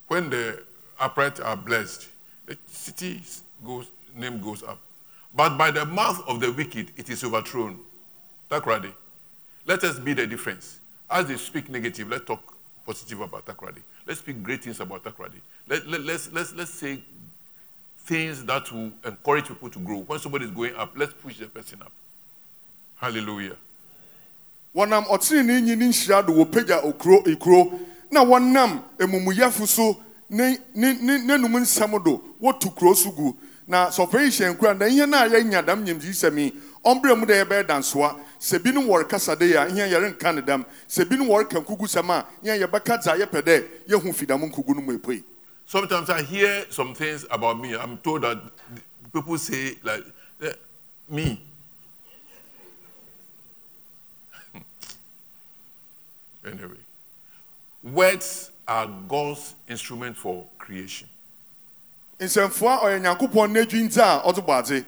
[0.08, 0.62] When the
[1.00, 2.08] upright are blessed,
[2.46, 4.80] the city's goes, name goes up.
[5.34, 7.80] But by the mouth of the wicked, it is overthrown.
[8.50, 8.92] Takoradi.
[9.66, 10.80] Let us be the difference.
[11.10, 13.82] As they speak negative, let's talk positive about Takoradi.
[14.06, 15.40] Let's speak great things about Takoradi.
[15.68, 17.02] Let, let, let's, let's, let's say
[18.00, 20.00] things that will encourage people to grow.
[20.00, 21.92] When somebody is going up, let's push the person up.
[22.98, 23.58] Hallelujah.
[24.72, 27.80] When I'm ɔtenenee nyi ne nhyira do wɔpagya okuro ekuro
[28.12, 29.98] na wɔnam amumuyɛfo so
[30.30, 33.36] ne ne ne n'anum nsɛm do wɔtu kuro so gu.
[33.68, 37.44] Na sɔfɔyi hyɛn kura na ihe na yɛnya dam nyimdzi sɛm yi ɔmbrɛ mu dɛ
[37.44, 38.16] yɛbɛyɛ dansoa.
[38.40, 40.66] Sɛ binom wɔrekasa de a ihe yɛrenka ne dam.
[40.88, 44.76] Sɛ binom wɔreka nkugu sɛm a ihe yɛbɛka dza yɛpɛ dɛ yɛhu fi dam nkugu
[44.76, 45.24] no mu epue.
[45.66, 47.76] Sometimes I hear some things about me.
[47.76, 48.38] I'm told that
[49.12, 50.04] people say, like,
[50.44, 50.54] eh,
[51.10, 51.42] me.
[56.46, 56.85] anyway,
[57.86, 61.08] words are God's instrument for creation.
[62.20, 64.86] nsɛmfoa ɔyɛ nyankopɔn n'edwindze a ɔdze bɔ adze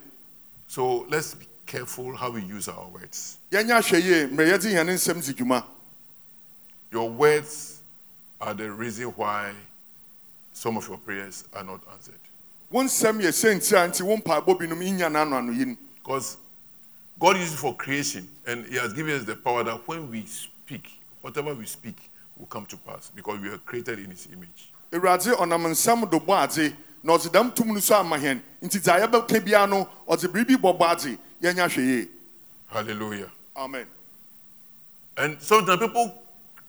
[0.69, 3.37] So let's be careful how we use our words.
[3.51, 5.63] yɛnyɛ ahwɛ yie mmerɛ yɛdze hɛn nsɛm dzi dwuma
[6.91, 7.79] Your words
[8.39, 9.51] are the reason why
[10.53, 12.15] some of your prayers are not answered.
[12.71, 16.37] wo nsɛm yɛ sɛnti a nti wo mpaebɔ binom inya n'ano ano yin Because
[17.19, 20.23] God uses it for creation, and He has given us the power that when we
[20.27, 21.95] speak, whatever we speak
[22.37, 24.71] will come to pass because we are created in His image.
[24.91, 26.73] awurade ɔnam nsɛm do bɔ adze
[27.03, 30.55] na ɔdze dɛm tum no so ama hɛn nti dza yɛbɛka biara no ɔdze biribi
[30.79, 32.07] adze yɛnya hwɛ yie
[32.69, 33.31] Hallelujah.
[33.55, 33.87] amen
[35.17, 36.13] And sometimes people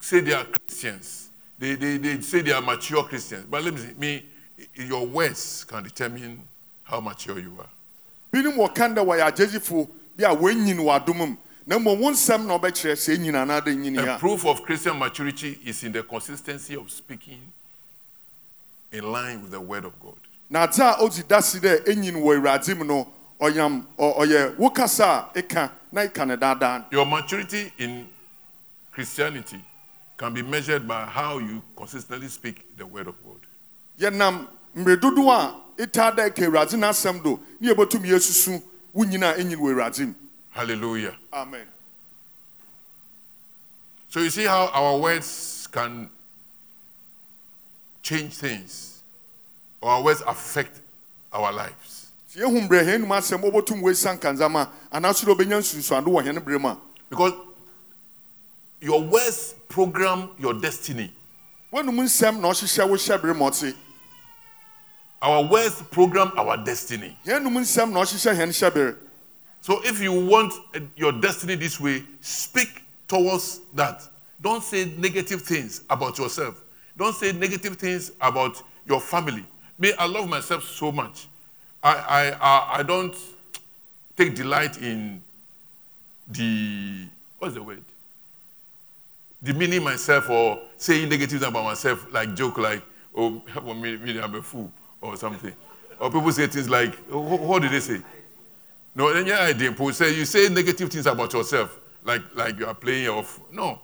[0.01, 1.29] say they are Christians.
[1.59, 3.45] They, they, they say they are mature Christians.
[3.51, 4.25] But let me see, me,
[4.75, 6.41] your words can determine
[6.85, 7.69] how mature you are.
[8.33, 11.37] binom wɔka dɛ wɔyɛ agyegyefo bi a wɔ adom
[11.69, 14.99] mu na mmom wo nsɛm na ɔbɛkyerɛ sɛ ɛnyin anaadɛ nyini A proof of Christian
[14.99, 17.41] maturity is in the consistency of speaking
[18.91, 20.17] in line with the word of God.
[20.49, 23.09] na adze a odzi da si dɛ ɛnyin wɔ awurade mu no
[23.41, 24.71] ɔyam ɔyɛ wo a
[25.35, 28.09] ɛka na ɛka ne daadaa Your maturity in
[28.93, 29.63] Christianity
[30.17, 33.41] can be measured by how you consistently speak the word of God.
[34.01, 35.31] yɛnam mmere dodoɔ
[35.79, 38.63] a ɛtaa dɛ ɛka awurade n'asɛm do ne yɛbɛtum yɛsusu
[38.95, 40.15] wo nyina a ɛnyin wɔ awurade mu
[40.59, 41.15] Hallelujah.
[41.33, 41.69] amen
[44.09, 46.11] So you see how our words can
[48.03, 49.01] change things,
[49.81, 50.81] or our words affect
[51.33, 52.09] our lives.
[52.35, 56.39] sɛ yɛhu mmerɛ hɛn num asɛm wɔbɛtum wɔasian kandzama anaasɛ dɛ ɔbɛnya nsunsuando wɔ hɛn
[56.41, 57.35] berɛ mu a Because
[58.81, 61.15] your words program your destiny.
[61.73, 63.75] wɔnum nsɛm na ɔhyehyɛ wo hyɛbere
[65.23, 67.17] Our words program our destiny.
[69.61, 74.07] So if you want uh, your destiny this way, speak towards that.
[74.41, 76.63] Don't say negative things about yourself.
[76.97, 79.45] Don't say negative things about your family.
[79.79, 81.29] Me, I love myself so much.
[81.83, 83.15] I, I, I, I don't
[84.17, 85.23] take delight in
[86.29, 87.07] the,
[87.39, 87.83] what's the word?
[89.43, 92.83] Demeaning myself or saying negative things about myself, like joke, like,
[93.17, 95.53] oh, I'm a fool or something.
[96.01, 98.01] Or people say things like, oh, what did they say?
[98.99, 99.77] No, then yeah, I didn't.
[99.77, 103.39] Paul say you say negative things about yourself, like like you are playing off.
[103.53, 103.81] No,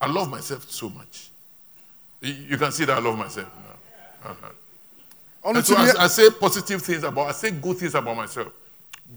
[0.00, 1.28] I love myself so much.
[2.22, 4.30] You, you can see that I love myself now.
[4.30, 5.50] Uh-huh.
[5.50, 8.50] ɔno And so I, I say positive things about, I say good things about myself.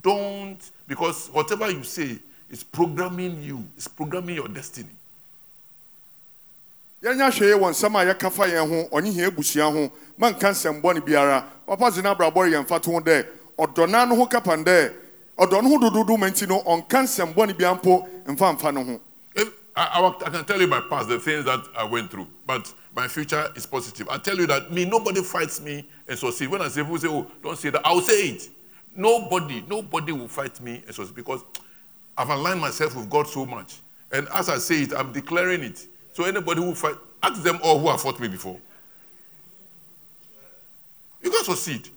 [0.04, 2.18] Don't because whatever you say
[2.52, 3.66] is programming you.
[3.78, 4.90] It's programming your destiny.
[7.02, 10.82] yɛnya hwee wɔ nsɛm a yɛka fa yɛn ho ɔne hia abusua ho manka nsɛm
[10.82, 13.26] bɔne biara papa dze no abrabɔ yɛ mfa to ho dɛ
[13.58, 14.94] ɔdɔ no ho kapan dɛ
[15.38, 19.00] ɔdɔ ho dododo ma nti no ɔnka nsɛm bɔne bia mpo mfa mfa no ho
[19.78, 22.74] I, I, I can tell you my past, the things that I went through, but
[22.96, 24.10] my future is positive.
[24.10, 26.48] I tell you that me, nobody fights me and succeed.
[26.48, 28.50] When I say, people say, oh, don't say that, I'll say it.
[28.96, 31.42] Nobody, nobody will fight me and succeed because
[32.18, 33.76] I've aligned myself with God so much.
[34.12, 35.86] And as I say it, I'm declaring it.
[36.14, 38.60] So anybody who fight, ask them all who have fought me before.
[41.22, 41.88] You can succeed.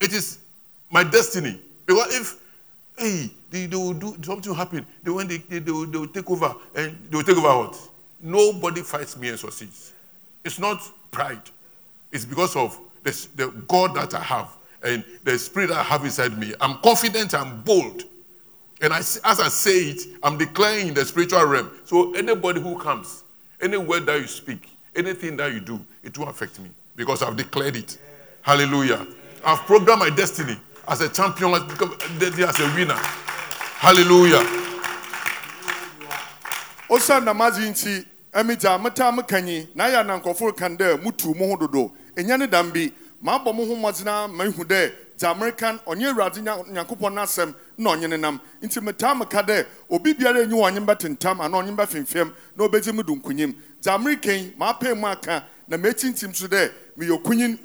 [0.00, 0.38] It is
[0.90, 1.60] my destiny.
[1.86, 2.40] Because if,
[2.98, 6.08] hey, they, they will do something happen, they, when they, they, they, will, they will
[6.08, 7.78] take over, and they will take over what?
[8.22, 9.92] Nobody fights me and succeeds.
[10.44, 11.42] It's not pride.
[12.12, 16.38] It's because of the, the God that I have and the spirit I have inside
[16.38, 16.54] me.
[16.60, 18.04] I'm confident, I'm bold.
[18.82, 21.70] And I, as I say it, I'm declaring in the spiritual realm.
[21.84, 23.24] So anybody who comes,
[23.60, 27.36] any word that you speak, anything that you do, it will affect me because I've
[27.36, 27.98] declared it.
[28.42, 29.06] Hallelujah.
[29.44, 31.62] I've programmed my destiny as a champion, as,
[32.60, 32.94] a winner.
[33.78, 34.44] Hallelujah.
[36.90, 41.56] Osa nam adze nti ɛmegya metaa mekanyi na ayɛ anankɔfo kan dɛ mutu mo ho
[41.56, 42.92] dodo ɛnya ne dam bi
[43.24, 47.90] maabɔ mo ho mmɔdena mahu dɛ dza mereka ɔnyɛ awurade Nya- nyankopɔn no asɛm na
[47.94, 52.32] ɔnye ne nam nti metaa meka obi biara nyi wɔ ɔnye bɛtentam anaa ɔnye bɛfemfam
[52.56, 55.06] na obɛgye me do nkonyim dza mereka maapɛ mu
[55.68, 57.56] na mekyintim so dɛ meyɛ kunyin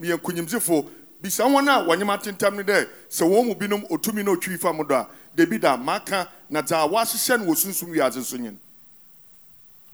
[1.26, 4.72] bisa wɔn a wɔnyem atentam no dɛ sɛ wɔn mu binom otumi na otwi fa
[4.72, 8.58] mo do a debi da maka na dza wɔahyehyɛ no wɔ sunsum wiadze nso nyen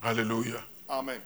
[0.00, 0.62] Hallelujah.
[0.90, 1.20] amen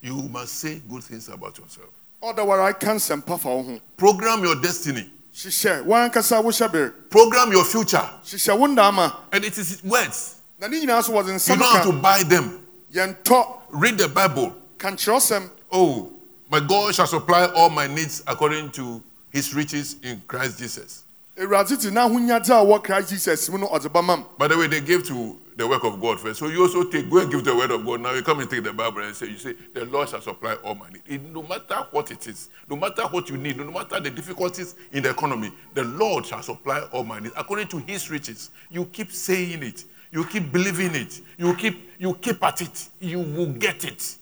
[0.00, 1.90] You must say good things about yourself.
[2.22, 5.08] ɔdawara ka nsɛmpa fa wo ho Program your destiny.
[5.32, 8.08] hyehyɛ wɔankasa wo hyɛbere Program your future.
[8.24, 10.36] hyehyɛ wo ndaama And it is words.
[10.58, 12.66] na ne nyinaa so wɔdze You know how to buy them.
[12.92, 14.56] yɛntɔ Read the Bible.
[14.78, 16.10] kankyerɛsɛm Oh,
[16.52, 21.04] my God shall supply all my needs according to his riches in Christ Jesus.
[21.38, 24.66] awurade te n'ahonyadze a wɔ christ jesus mu no ɔdze bɛma m By the way,
[24.66, 26.38] they gave to the work of God first.
[26.40, 28.00] So you also take, go and give the word of God.
[28.02, 30.54] Now you come and take the Bible and say, you say, the Lord shall supply
[30.64, 31.24] all my needs.
[31.32, 35.02] No matter what it is, no matter what you need, no matter the difficulties in
[35.02, 38.50] the economy, the Lord shall supply all my needs according to his riches.
[38.70, 39.84] You keep saying it.
[40.10, 41.20] You keep believing it.
[41.38, 42.88] You keep, you keep at it.
[43.00, 44.16] You will get it.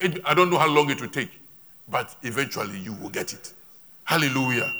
[0.00, 1.30] It- I don't know how long it will take,
[1.88, 3.52] but eventually you will get it.
[4.04, 4.72] Hallelujah.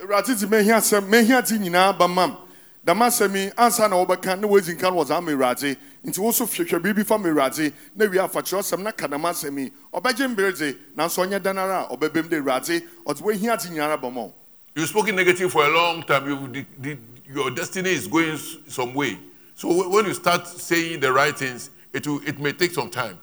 [0.00, 2.36] awurade te mahia sɛm mahia dze nyinaa bɛma m
[2.84, 6.30] dama asɛm yi ansa na wɔbɛka na wɔadzi nka no wɔdze ama awurade nti wo
[6.32, 9.72] so hwehwɛ biribi fa ma awurade na wie afa kyerɛwsɛm na ka dama asɛm yi
[9.92, 14.00] ɔbɛgye mbere dze nanso ɔnyɛ dan ara a ɔbɛbɛm dɛ awurade ɔdze woahia adze nyinara
[14.00, 14.34] bɔ ma wo
[14.74, 16.26] You've spoken negative for a long time.
[16.28, 16.98] You, the, the,
[17.32, 19.18] your destiny is going some way.
[19.56, 23.18] So when you start saying the right things, it, will, it may take some time.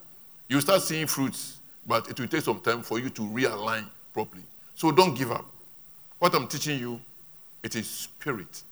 [0.50, 1.57] You start seeing fruits,
[1.88, 4.44] but it will take some time for you to realign properly.
[4.76, 5.46] So don't give up.
[6.20, 7.00] What I'm teaching you,
[7.64, 8.64] it is spirit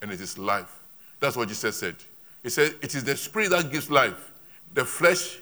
[0.00, 0.82] and it is life.
[1.20, 1.96] That's what Jesus said.
[2.42, 4.32] He said, It is the spirit that gives life.
[4.74, 5.38] The flesh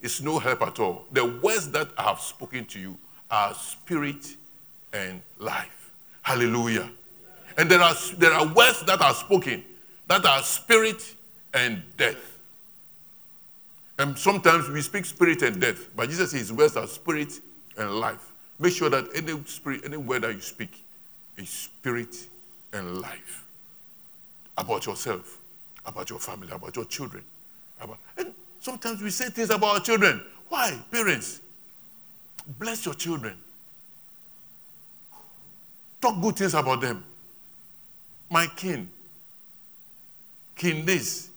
[0.00, 1.04] is no help at all.
[1.12, 2.96] The words that I have spoken to you
[3.30, 4.26] are spirit
[4.92, 5.90] and life.
[6.22, 6.88] Hallelujah.
[7.58, 9.64] And there are, there are words that are spoken
[10.08, 11.14] that are spirit
[11.54, 12.35] and death.
[13.98, 17.32] And sometimes we speak spirit and death, but Jesus says words are spirit
[17.78, 18.32] and life.
[18.58, 20.82] Make sure that any spirit, any word that you speak
[21.36, 22.14] is spirit
[22.72, 23.44] and life.
[24.58, 25.38] About yourself,
[25.84, 27.22] about your family, about your children.
[27.80, 30.22] About, and sometimes we say things about our children.
[30.48, 30.78] Why?
[30.90, 31.40] Parents,
[32.58, 33.36] bless your children.
[36.00, 37.04] Talk good things about them.
[38.30, 38.90] My king,
[40.54, 41.30] king this.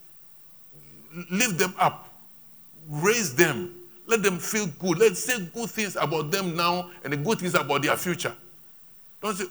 [1.32, 2.09] Lift them up.
[2.90, 3.76] Raise them.
[4.08, 4.98] Let them feel good.
[4.98, 8.34] Let's say good things about them now and the good things about their future.
[9.22, 9.46] Don't say,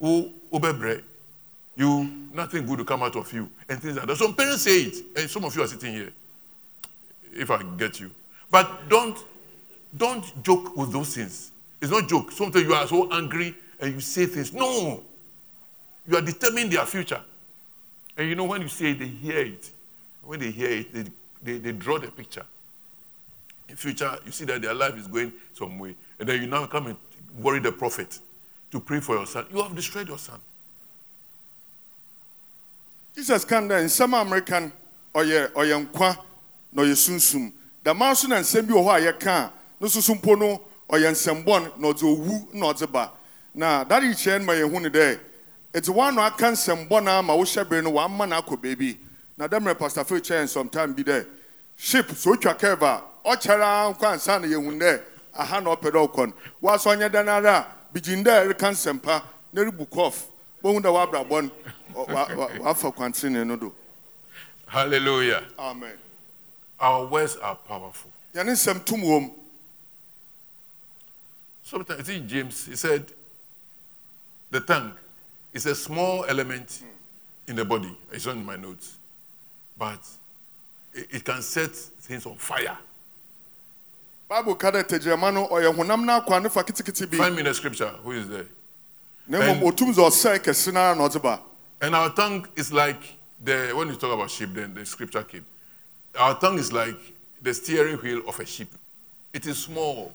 [0.00, 1.02] oh, oh Obebre,
[1.76, 3.50] you, nothing good will come out of you.
[3.68, 4.16] And things like that.
[4.16, 6.12] Some parents say it, and some of you are sitting here,
[7.32, 8.10] if I get you.
[8.50, 9.18] But don't,
[9.96, 11.50] don't joke with those things.
[11.82, 12.30] It's not joke.
[12.30, 14.52] Sometimes you are so angry and you say things.
[14.52, 15.02] No.
[16.06, 17.20] You are determining their future.
[18.16, 19.70] And you know, when you say it, they hear it.
[20.22, 21.04] When they hear it, they,
[21.42, 22.44] they, they draw the picture.
[23.68, 25.96] In future, you see that their life is going some way.
[26.18, 26.96] And then you now come and
[27.38, 28.18] worry the prophet
[28.70, 29.46] to pray for your son.
[29.52, 30.40] You have destroyed your son.
[33.14, 34.72] jesus kan dɛ nsɛm a american
[35.14, 36.18] ɔyɛ ɔyɛ nkwa
[36.72, 37.52] na ɔyɛ sunsum
[37.82, 40.60] dama nso na nsɛm bi wɔ hɔ a yɛka no soso no
[40.90, 43.12] ɔyɛ nsɛmbɔn na ɔdze owu na ɔdze ba
[43.54, 45.20] na dade kyerɛ no ma yɛhu ne dɛ
[45.72, 48.98] ɛti wɔano aka nsɛmbɔn a ma wohyɛ bere no no akɔ baabi
[49.36, 51.24] na dɛmmerɛ pastor phil kyerɛ sometime bi dɛ
[51.76, 55.02] ship so otwa curve a ɔkyɛre nkɔ ansa na yɛhu dɛ
[55.34, 57.66] aha na ɔpɛ dɛ ɔkɔ no woasɔ ɔnyɛ dan ara a
[57.98, 59.22] bigyin dɛ ɛreka nsɛmpa
[59.52, 60.24] na rebu kɔf
[60.62, 61.50] bohu dɛ woabrabɔ no
[61.94, 63.74] ɔ- wa- wa- wafa kwantene no do
[64.66, 65.44] Hallelujah.
[65.58, 65.98] amen
[66.80, 68.10] Our words are powerful.
[68.34, 69.32] yɛne nsɛm tum wɔ
[71.66, 73.10] Sometimes, I think James, he said,
[74.50, 74.92] the tongue
[75.54, 76.82] is a small element
[77.48, 77.96] in the body.
[78.12, 78.96] It's not in my notes.
[79.78, 79.98] But
[80.92, 82.76] it, it can set things on fire.
[84.28, 87.42] Bible ka dɛ tegyirama no ɔyɛ honam no akwa ne fa ketekete bi Find me
[87.42, 87.88] the scripture.
[88.02, 88.46] Who is there?
[89.26, 91.40] na mmom And- ɔtum sɛ ɔsɛe kɛse no ara na ɔdze ba
[91.80, 93.02] And our tongue is like
[93.42, 95.44] the, when you talk about sheep, then the scripture came.
[96.18, 96.96] Our tongue is like
[97.42, 98.68] the steering wheel of a ship.
[99.34, 100.12] It is small,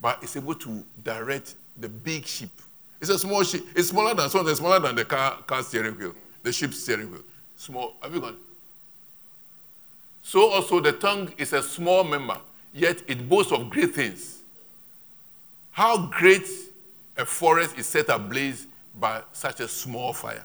[0.00, 2.48] but it's able to direct the big ship.
[3.00, 3.62] It's a small ship.
[3.76, 7.22] It's smaller than something smaller than the car, car steering wheel, the ship steering wheel.
[7.56, 7.94] Small.
[8.02, 8.36] Have you gone?
[10.22, 12.38] So also the tongue is a small member,
[12.72, 14.40] yet it boasts of great things.
[15.70, 16.46] How great
[17.16, 18.66] a forest is set ablaze
[18.98, 20.44] by such a small fire.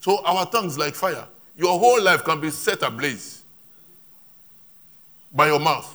[0.00, 1.26] So our tongue is like fire.
[1.56, 3.42] Your whole life can be set ablaze
[5.32, 5.92] by your mouth.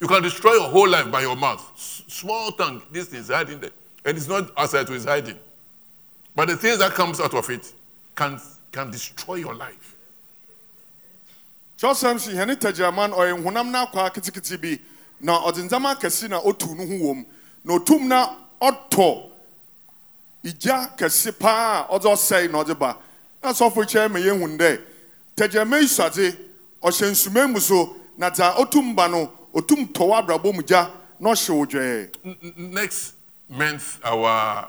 [0.00, 1.70] You can destroy your whole life by your mouth.
[1.74, 3.70] S- small tongue, this thing is hiding there.
[4.04, 5.38] And it's not outside, it's hiding.
[6.34, 7.72] But the things that comes out of it
[8.14, 8.40] can,
[8.72, 9.96] can destroy your life.
[11.80, 14.78] Kyerɛsɛm si hɛne tegyirama no ɔyɛ honam no akwa ketekete bi
[15.20, 17.24] na ɔdze ndzɛmba akɛse na otu no ho wɔ mu
[17.64, 19.30] na otum na ɔtɔ
[20.44, 22.96] igya kɛse paa a ɔdze ɔsɛe na ɔdze ba
[23.42, 24.80] na sɔfo kyerɛ ma yɛhu dɛ
[25.36, 26.36] tegyirama yi suadze
[26.82, 31.30] ɔhyɛ nsuma mu so na dza otum ba no otum tɔ abrabɔ mu gya na
[31.30, 33.14] ɔhye wo next
[33.50, 34.68] month, our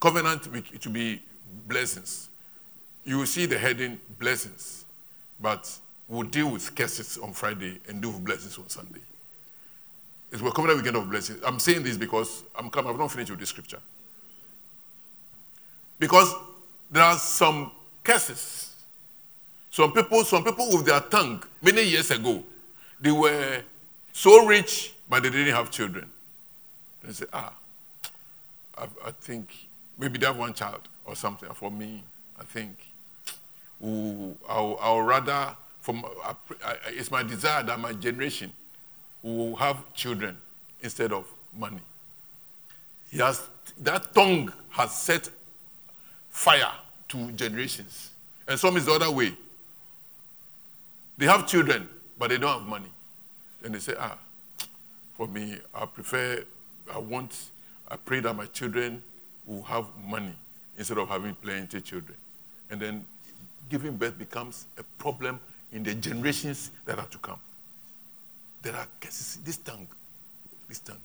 [0.00, 1.22] covenant will be
[1.66, 2.28] blessings.
[3.04, 4.77] You will see the heading blessings,
[5.40, 5.70] but
[6.08, 9.00] we'll deal with curses on Friday and deal with blessings on Sunday.
[10.30, 11.42] It's a covenant weekend of blessings.
[11.44, 13.80] I'm saying this because I'm coming, I've not finished with the scripture.
[15.98, 16.34] Because
[16.90, 17.72] there are some
[18.02, 18.74] curses.
[19.70, 22.42] Some people, some people with their tongue, many years ago,
[23.00, 23.62] they were
[24.12, 26.10] so rich, but they didn't have children.
[27.02, 27.52] They say, ah,
[28.76, 29.50] I, I think
[29.98, 31.48] maybe they have one child or something.
[31.50, 32.02] For me,
[32.38, 32.76] I think
[33.84, 38.52] ooh, I'll, I'll rather, from, I, I, it's my desire that my generation
[39.22, 40.36] will have children
[40.82, 41.26] instead of
[41.56, 41.80] money.
[43.10, 43.46] He has,
[43.80, 45.28] that tongue has set
[46.30, 46.72] fire
[47.08, 48.10] to generations.
[48.46, 49.32] And some is the other way.
[51.16, 52.90] They have children, but they don't have money.
[53.64, 54.16] And they say, ah,
[55.16, 56.44] for me, I prefer,
[56.94, 57.34] I want,
[57.90, 59.02] I pray that my children
[59.46, 60.34] will have money
[60.76, 62.16] instead of having plenty children.
[62.70, 63.06] And then
[63.68, 65.40] giving birth becomes a problem
[65.72, 67.38] in the generations that are to come.
[68.62, 69.86] There are cases, this tongue,
[70.68, 70.96] this tongue.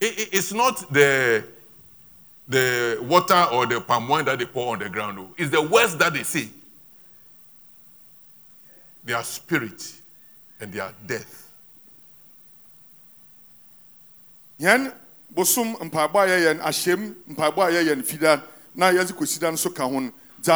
[0.00, 1.44] It- it- it's not the,
[2.48, 5.18] the water or the palm wine that they pour on the ground.
[5.18, 5.34] oh.
[5.36, 6.48] It's the words that they say.
[9.04, 9.92] Their spirit
[10.60, 11.40] and their death.
[14.60, 14.92] yɛn
[15.30, 18.42] bosom mpaebɔ a yɛyɛ no ahyɛm mpaebɔ a yɛyɛ
[18.74, 20.12] na yɛdze kɔsida no so ka ho no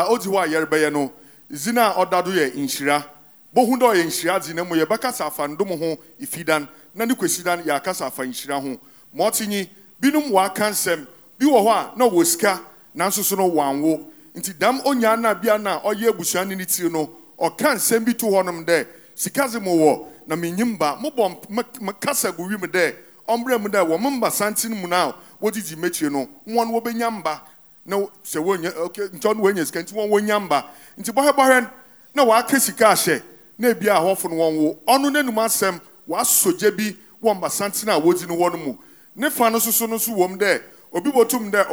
[0.08, 1.12] odi hɔ a yɛrebɛyɛ no
[1.50, 3.04] dzin a ɔda yɛ nhyira
[3.52, 7.14] bohu dɛ ɔyɛ nhyira dze na mu yɛbɛkasa afa ndom ho ifida no na ne
[7.14, 8.78] kɔsida no yɛakasa afa nhyira ho
[9.14, 9.68] ma ɔte nyi
[10.00, 11.06] binom wɔaka nsɛm
[11.38, 12.60] bi wɔ hɔ a na wɔ sika
[12.94, 14.04] nanso so no wɔanwo
[14.36, 18.04] nti dam onyaa no a bia no a ɔyɛ abusuani ne tiri no ɔka nsɛm
[18.04, 22.30] bi to hɔnom dɛ sika dze mo na menyim ba mobɔ mp- m- m- kasa
[22.32, 22.94] gu wim dɛ
[23.26, 26.28] ɔmbrɛ mu dɛ wɔn mba santen mu na wɔdidi m'ekyir no.
[26.46, 27.40] Wɔn wɔbɛnya mba
[27.88, 30.64] na sɛ wɔnya okay nkyɛn no wɔnya sika nti wɔn wɔnya mba.
[30.98, 31.70] Nti bɔhɛbɔhɛ
[32.14, 33.22] na wɔaka sika ahyɛ
[33.58, 34.78] na ebi a ahɔfo no wɔn wo.
[34.86, 38.76] Ɔno n'anum asɛm wɔasɔ gya bi wɔ mba santen a wɔdi no wɔ mu.
[39.16, 40.62] Ne fa no soso no so wɔ mu dɛ
[40.92, 41.64] obi bɔtum dɛ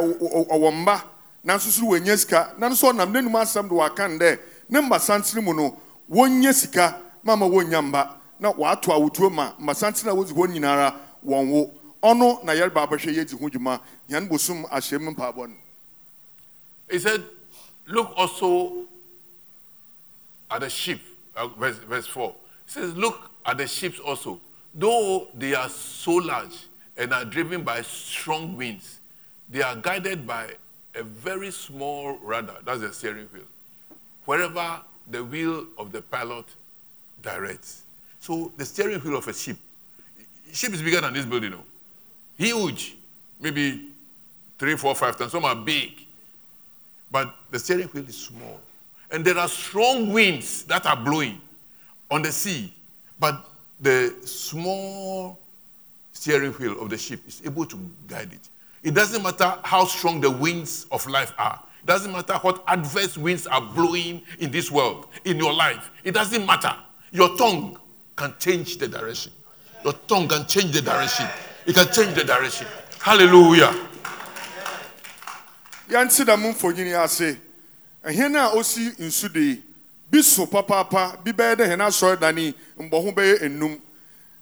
[0.48, 1.02] ɔwɔ mba
[1.44, 2.54] nanso so wɔnya sika.
[2.56, 4.38] Na nso ɔnam n'anum asɛm do wɔaka no dɛ
[4.70, 5.76] ne mba santen mu no
[6.10, 8.08] wɔnya sika mama wɔnya mba.
[8.40, 10.94] Na wɔato awotuo ma mba santen a wɔdzi hɔ nyinara
[11.26, 11.70] wɔn wo.
[12.02, 13.80] Ɔno na yɛreba abɛhwɛ yɛdzi ho dwuma.
[14.08, 15.54] Yɛn bosom ahyɛm mpaabɔ no
[16.90, 17.22] He said,
[17.86, 18.84] Look also
[20.50, 21.00] at the sheep.
[21.36, 22.34] Uh, verse, verse 4.
[22.66, 24.40] He says, Look at the ships also.
[24.74, 26.66] Though they are so large
[26.96, 28.98] and are driven by strong winds,
[29.48, 30.50] they are guided by
[30.94, 32.56] a very small rudder.
[32.64, 33.44] That's the steering wheel.
[34.24, 36.46] Wherever the wheel of the pilot
[37.22, 37.82] directs.
[38.20, 39.56] So the steering wheel of a ship.
[40.52, 41.54] Ship is bigger than this building.
[42.36, 42.96] Huge.
[43.40, 43.88] Maybe
[44.58, 45.32] three, four, five tons.
[45.32, 46.05] Some are big
[47.10, 48.60] but the steering wheel is small.
[49.10, 51.40] And there are strong winds that are blowing
[52.10, 52.72] on the sea,
[53.18, 53.44] but
[53.80, 55.38] the small
[56.12, 57.78] steering wheel of the ship is able to
[58.08, 58.48] guide it.
[58.82, 61.60] It doesn't matter how strong the winds of life are.
[61.82, 65.90] It doesn't matter what adverse winds are blowing in this world, in your life.
[66.04, 66.74] It doesn't matter.
[67.12, 67.78] Your tongue
[68.16, 69.32] can change the direction.
[69.84, 71.26] Your tongue can change the direction.
[71.66, 72.66] It can change the direction.
[73.00, 73.74] Hallelujah.
[75.88, 77.36] Yɛnte dɛm mfonyini ase
[78.04, 79.62] ɛhɛn a osi nsu de?
[80.10, 83.78] Bi so papaapa bi bɛyɛ dɛ hɛn asɔredan yi mbɔho bɛyɛ enum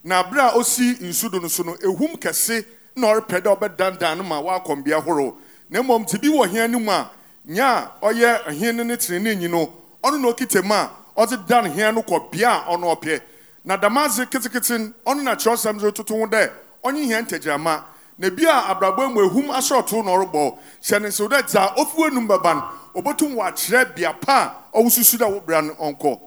[0.03, 2.63] na abere a osi nsu do no so no ehum kɛse
[2.95, 5.37] na ɔrepɛ dɛ ɔbɛdandan no ma wakɔ mbea horow
[5.69, 7.09] na mmom te bi wɔ hɛn no mu a
[7.47, 9.73] nya a ɔyɛ ɛhɛn no ne tirinii no
[10.03, 13.21] ɔno na okita mu a ɔdze dan hɛn no kɔ bea a ɔno ɔpɛ.
[13.65, 16.51] Na damaadze ketekete no ɔno na kyerɛwsɛm dze toto ho dɛ
[16.83, 17.83] ɔnye hɛn tɛgyirama
[18.17, 22.09] na bi a abrabɔ mu ehum asɔɔto na ɔrebɔ hyɛ ne nsew dɛ dza ofi
[22.09, 26.19] enum bɛba no obotum wakyerɛ bea pa a ɔwosusu dɛ wobra no ɔnkɔ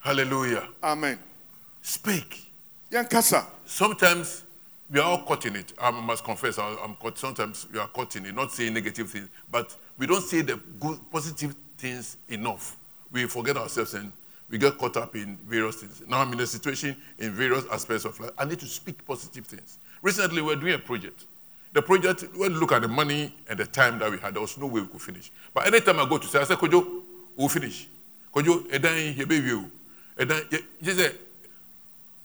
[0.00, 0.68] Hallelujah.
[0.82, 1.18] amen
[1.82, 2.46] Speak.
[2.90, 4.42] yɛn kasa Sometimes
[4.90, 5.74] we are all caught in it.
[5.78, 7.18] I must confess, I- I'm caught.
[7.18, 10.56] Sometimes we are caught in it, not saying negative things, but we don't say the
[10.80, 12.74] good, positive things enough.
[13.12, 14.10] We forget ourselves and
[14.48, 16.00] we get caught up in various things.
[16.06, 18.30] Now I'm in a situation in various aspects of life.
[18.38, 19.76] I need to speak positive things.
[20.02, 21.24] Recently, we were doing a project.
[21.72, 24.40] The project, when you look at the money and the time that we had, there
[24.40, 25.30] was no way we could finish.
[25.52, 27.02] But anytime I go to say, I say, Kojo,
[27.36, 27.86] we'll finish.
[28.34, 29.70] Kojo, edan you.
[30.18, 31.12] Edan, you say,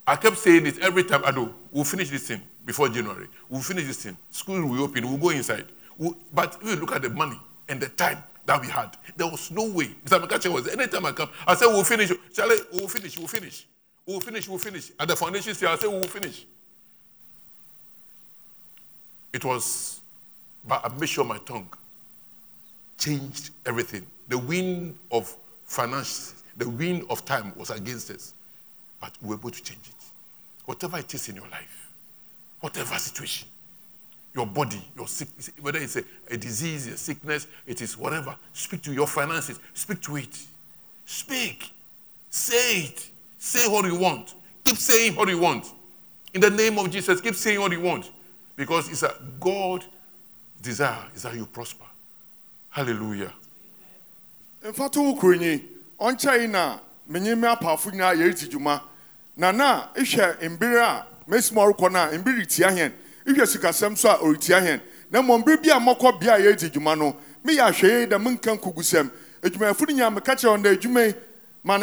[0.07, 1.53] I kept saying it every time I do.
[1.71, 3.28] We'll finish this thing before January.
[3.49, 4.17] We'll finish this thing.
[4.32, 5.07] School will open.
[5.07, 5.65] We'll go inside.
[5.97, 9.28] We'll- but if you look at the money and the time that we had, there
[9.28, 9.95] was no way.
[10.05, 10.19] Mr.
[10.26, 12.11] Makache was anytime I come, I said we'll finish.
[12.34, 13.17] Charlie, we'll finish.
[13.17, 13.65] We'll finish.
[14.05, 14.47] We'll finish.
[14.49, 14.91] We'll finish.
[14.99, 16.45] At the foundation I said we'll finish.
[19.34, 19.99] It was,
[20.67, 21.69] but I made sure my tongue
[22.97, 24.05] changed everything.
[24.29, 28.34] The wind of finance, the wind of time was against us
[29.03, 30.05] but we were able to change it.
[30.63, 31.91] Whatever it is in your life,
[32.61, 33.49] whatever situation,
[34.34, 35.27] your body, your sick,
[35.59, 39.99] whether it's a, a disease, a sickness, it is whatever, speak to your finances, speak
[40.03, 40.39] to it.
[41.05, 41.69] Speak.
[42.29, 43.09] Say it.
[43.38, 44.36] Say what you want.
[44.63, 45.73] Keep saying what you want.
[46.34, 48.09] In the name of Jesus, keep saying what you want.
[48.55, 49.83] Because it's a God
[50.61, 51.85] desire is that you prosper.
[52.69, 53.33] Hallelujah.
[54.63, 55.61] mfa to wo kuro nyi
[55.99, 56.79] ɔnkyɛe na
[57.09, 58.81] menye me apaafo nyinaa yɛredi dwuma
[59.35, 61.65] na na ehwɛ mbere a mesi no a
[64.17, 64.81] ɔretia hɛn
[65.11, 67.15] na mmom bere bi a mmɔkɔ bea a yɛredi dwuma no.
[67.43, 69.11] Meyɛ ahwɛyɛ dɛ menka nkugusɛm
[71.63, 71.77] ma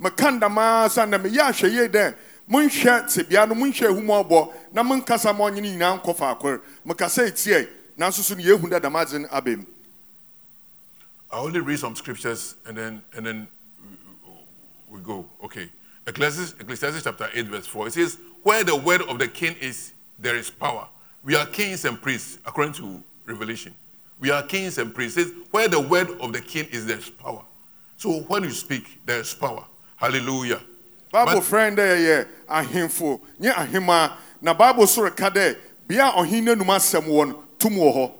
[0.00, 2.14] meka ndamaa sa na meyɛ ahwɛ yie dɛ
[2.48, 7.68] monhwɛ tebea no monhwɛ ahumɔbɔ na monkasa ma ɔnyene nyinaa nkɔ faakor mekasa etie
[7.98, 9.66] nanso so no yɛhu dɛ dɛm adze
[11.30, 13.48] I only read some scriptures and then and then
[14.88, 15.28] we- we go.
[15.44, 15.68] Okay.
[16.06, 17.88] Ecclesiastes, Ecclesiastes chapter 8, verse 4.
[17.88, 20.88] It says, Where the word of the king is, there is power.
[21.22, 23.74] We are kings and priests, according to Revelation.
[24.18, 25.18] We are kings and priests.
[25.18, 27.44] It says, Where the word of the king is, there is power.
[27.98, 29.64] So when you speak, there is power.
[29.98, 30.60] Hallelujah.
[31.10, 36.44] bible frɛ dɛ yɛyɛ ahemfo nye ahema na bible so reka dɛ bea a ɔhen
[36.44, 38.12] no anum asɛm wɔ no tum wɔ hɔ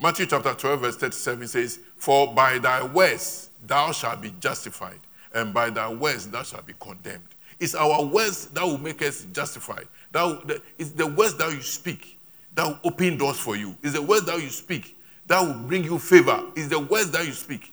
[0.00, 4.98] Matthew chapter 12, verse 37 says, For by thy words thou shalt be justified,
[5.32, 7.22] and by thy words thou shalt be condemned.
[7.60, 9.86] It's our words that will make us justified.
[10.12, 12.18] That it's the words that you speak
[12.54, 13.76] that will open doors for you.
[13.82, 16.42] It's the words that you speak that will bring you favor.
[16.54, 17.72] It's the words that you speak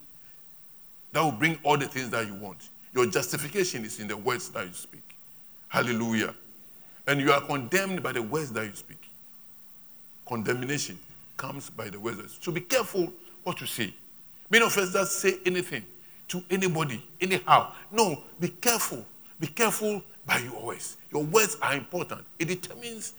[1.11, 2.69] that will bring all the things that you want.
[2.93, 5.01] Your justification is in the words that you speak.
[5.67, 6.33] Hallelujah.
[7.07, 9.09] And you are condemned by the words that you speak.
[10.27, 10.99] Condemnation
[11.37, 12.37] comes by the words.
[12.41, 13.11] So be careful
[13.43, 13.93] what you say.
[14.49, 15.83] Many of us just say anything
[16.27, 17.71] to anybody, anyhow.
[17.91, 19.05] No, be careful.
[19.39, 20.97] Be careful by your words.
[21.11, 22.21] Your words are important.
[22.37, 23.13] It determines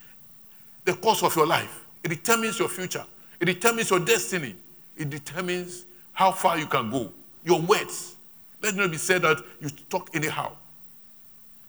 [0.84, 1.84] the course of your life.
[2.04, 3.04] It determines your future.
[3.40, 4.54] It determines your destiny.
[4.96, 7.10] It determines how far you can go.
[7.44, 8.16] Your words.
[8.62, 10.52] Let not be said that you talk anyhow.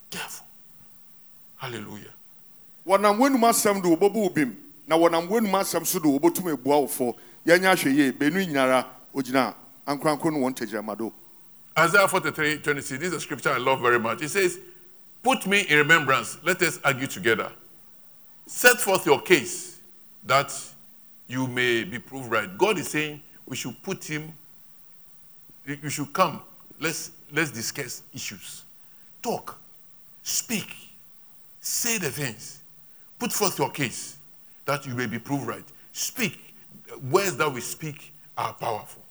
[0.10, 0.46] Careful.
[1.58, 2.14] Hallelujah.
[2.86, 4.56] wɔnam w'anum asɛm de wɔbɛbɔ wo bim
[4.88, 7.16] na wɔnam w'anum asɛm so de wɔbɛtum abua wo fo
[7.46, 9.56] yɛnyɛ ahwɛ yie bɛnu nyinara ogyina
[9.88, 11.14] ankorankoro no wɔn tɛgyirama do
[11.78, 13.00] Isaiah 43, 26.
[13.00, 14.22] This is a scripture I love very much.
[14.22, 14.60] It says,
[15.24, 16.38] Put me in remembrance.
[16.44, 17.52] Let us argue together.
[18.46, 19.80] Set forth your case
[20.26, 20.54] that
[21.28, 22.58] you may be proved right.
[22.58, 24.34] God is saying we should put him,
[25.66, 26.42] you should come.
[26.80, 28.64] Let's, let's discuss issues.
[29.22, 29.58] Talk.
[30.24, 30.76] Speak.
[31.62, 32.60] Say the things.
[33.20, 34.18] Put forth your case
[34.66, 35.64] that you may be proved right.
[35.92, 36.54] Speak.
[37.10, 39.02] Words that we speak are powerful.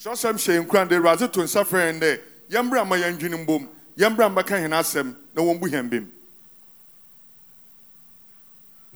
[0.00, 2.20] kyerɛsɛm hyɛ nkura de awurade to nsa frɛ yɛn dɛ
[2.50, 6.12] yɛmbra ma yɛndwene mbom yɛmbra mmɛka hɛn asɛm na wɔmbu hɛn bem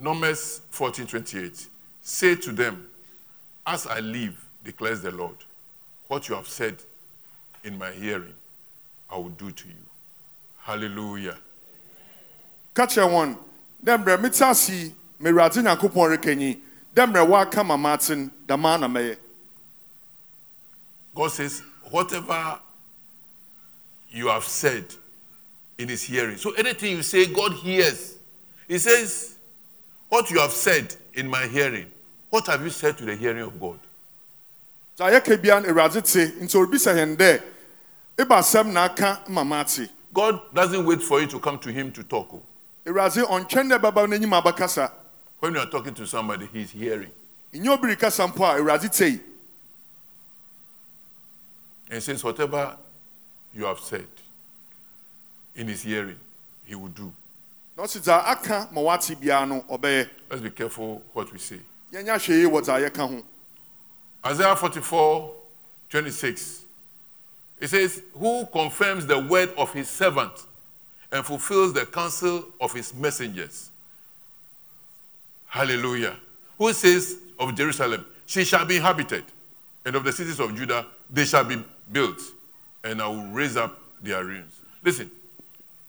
[0.01, 1.69] Numbers 14:28.
[2.03, 2.89] Say to them,
[3.67, 5.37] As I live, declares the Lord,
[6.11, 6.75] what you have said
[7.63, 8.35] in my hearing,
[9.09, 9.75] I will do to you.
[10.59, 11.39] Hallelujah.
[12.75, 13.39] ka kyerɛ wɔn
[13.85, 16.59] dɛ mmerɛ mete ase yi ma awurade nyankopɔn rekanyi
[16.95, 19.17] dɛ mmerɛ woaka ma maaten dama na mɛyɛ
[21.15, 22.59] God says, whatever
[24.11, 24.87] you have said
[25.79, 26.37] in his hearing.
[26.37, 28.17] So anything you say, God hears.
[28.69, 29.37] He says,
[30.09, 31.87] What you have said in my hearing,
[32.31, 33.79] what have you said to the hearing of God?
[40.13, 42.29] God doesn't wait for you to come to him to talk.
[42.35, 42.43] oh.
[42.85, 44.91] awurade ɔntwɛn dɛ bɛba n'anim
[45.39, 47.11] When you are talking to somebody, he's hearing.
[47.55, 49.21] nyɛ obi rekasa mpo a
[51.91, 52.77] And says, Whatever
[53.55, 54.07] you have said
[55.55, 56.19] in his hearing,
[56.67, 57.11] he will do.
[57.75, 61.61] na ɔsi dza aka ma wate biara no ɔbɛyɛ Let's be careful what we say.
[64.25, 65.33] Isaiah 44
[65.91, 66.65] 26.
[67.61, 70.33] It says, Who confirms the word of his servant
[71.13, 73.71] and fulfills the counsel of his messengers?
[75.47, 76.17] Hallelujah.
[76.59, 79.25] Who says of Jerusalem, She shall be inhabited,
[79.85, 82.21] and of the cities of Judah, they shall be built,
[82.85, 84.61] and I will raise up their ruins.
[84.83, 85.11] Listen,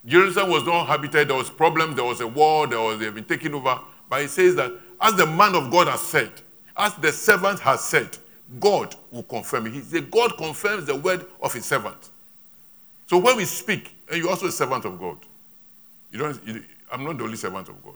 [0.06, 3.24] Jerusalem was not habited, there was problems, there was a war, there was, they've been
[3.24, 3.80] taken over.
[4.10, 6.32] But it says that as the man of God has said,
[6.76, 8.18] as the servant has said,
[8.60, 9.74] God will confirm it.
[9.74, 12.10] He said, God confirms the word of his servant.
[13.08, 15.18] So when we speak, and you're also a servant of God.
[16.12, 17.96] You don't, you, I'm not the only servant of God.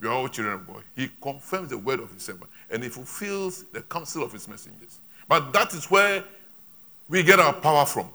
[0.00, 0.82] We are all children of God.
[0.94, 4.98] He confirms the word of his servant, and he fulfills the counsel of his messengers.
[5.26, 6.22] But that is where
[7.08, 8.08] we get our power from.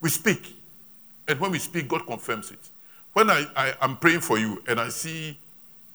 [0.00, 0.56] We speak.
[1.28, 2.58] And when we speak, God confirms it.
[3.12, 5.38] When I, I am praying for you and I see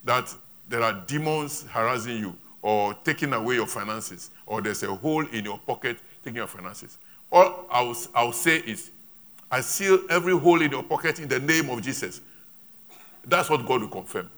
[0.04, 0.32] that
[0.68, 5.44] there are demons harassing you or taking away your finances, or there's a hole in
[5.44, 6.98] your pocket taking your finances,
[7.30, 8.90] all I'll, I'll say is,
[9.50, 12.20] I seal every hole in your pocket in the name of Jesus.
[13.26, 14.30] That's what God will confirm.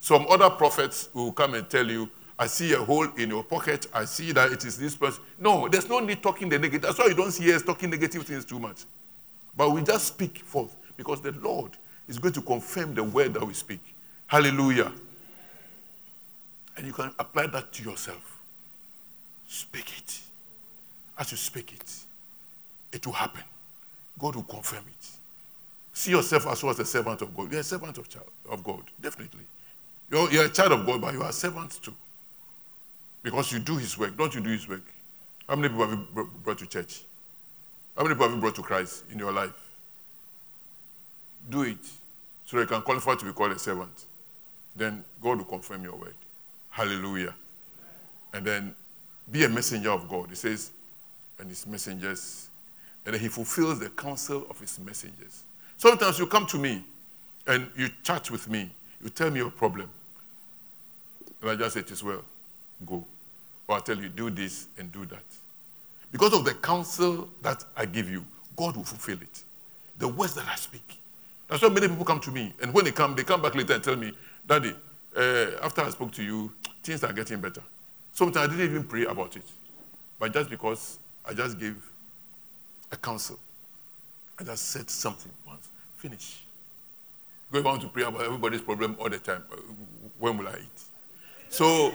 [0.00, 3.86] Some other prophets will come and tell you, I see a hole in your pocket.
[3.92, 5.22] I see that it is this person.
[5.38, 6.82] No, there's no need talking the negative.
[6.82, 8.84] That's why you don't see us talking negative things too much.
[9.56, 11.72] But we just speak forth because the Lord
[12.06, 13.80] is going to confirm the word that we speak.
[14.28, 14.92] Hallelujah.
[16.78, 18.40] And you can apply that to yourself.
[19.48, 20.20] Speak it.
[21.18, 21.92] As you speak it,
[22.92, 23.42] it will happen.
[24.16, 25.08] God will confirm it.
[25.92, 27.50] See yourself as well as a servant of God.
[27.50, 29.40] You're a servant of, child, of God, definitely.
[30.08, 31.94] You're, you're a child of God, but you are a servant too.
[33.24, 34.16] Because you do his work.
[34.16, 34.84] Don't you do his work?
[35.48, 37.02] How many people have you brought to church?
[37.96, 39.50] How many people have you brought to Christ in your life?
[41.50, 41.78] Do it
[42.46, 44.04] so you can qualify to be called a servant.
[44.76, 46.14] Then God will confirm your word.
[46.78, 47.34] Hallelujah.
[48.32, 48.74] And then
[49.32, 50.28] be a messenger of God.
[50.28, 50.70] He says,
[51.40, 52.50] and his messengers,
[53.04, 55.42] and then he fulfills the counsel of his messengers.
[55.76, 56.84] Sometimes you come to me
[57.48, 58.70] and you chat with me,
[59.02, 59.90] you tell me your problem.
[61.42, 62.22] And I just say, It is well,
[62.86, 63.04] go.
[63.66, 65.24] Or I tell you, do this and do that.
[66.12, 68.24] Because of the counsel that I give you,
[68.54, 69.42] God will fulfill it.
[69.98, 71.00] The words that I speak.
[71.48, 72.52] That's why many people come to me.
[72.62, 74.12] And when they come, they come back later and tell me,
[74.46, 74.74] Daddy,
[75.16, 76.52] uh, after I spoke to you,
[76.82, 77.62] things are getting better.
[78.12, 79.44] Sometimes I didn't even pray about it.
[80.18, 80.98] But just because
[81.28, 81.76] I just gave
[82.92, 83.38] a counsel,
[84.38, 86.44] I just said something once, finish.
[87.52, 89.42] Go want to pray about everybody's problem all the time.
[89.52, 89.56] uh,
[90.18, 90.82] When will I eat?
[91.48, 91.94] So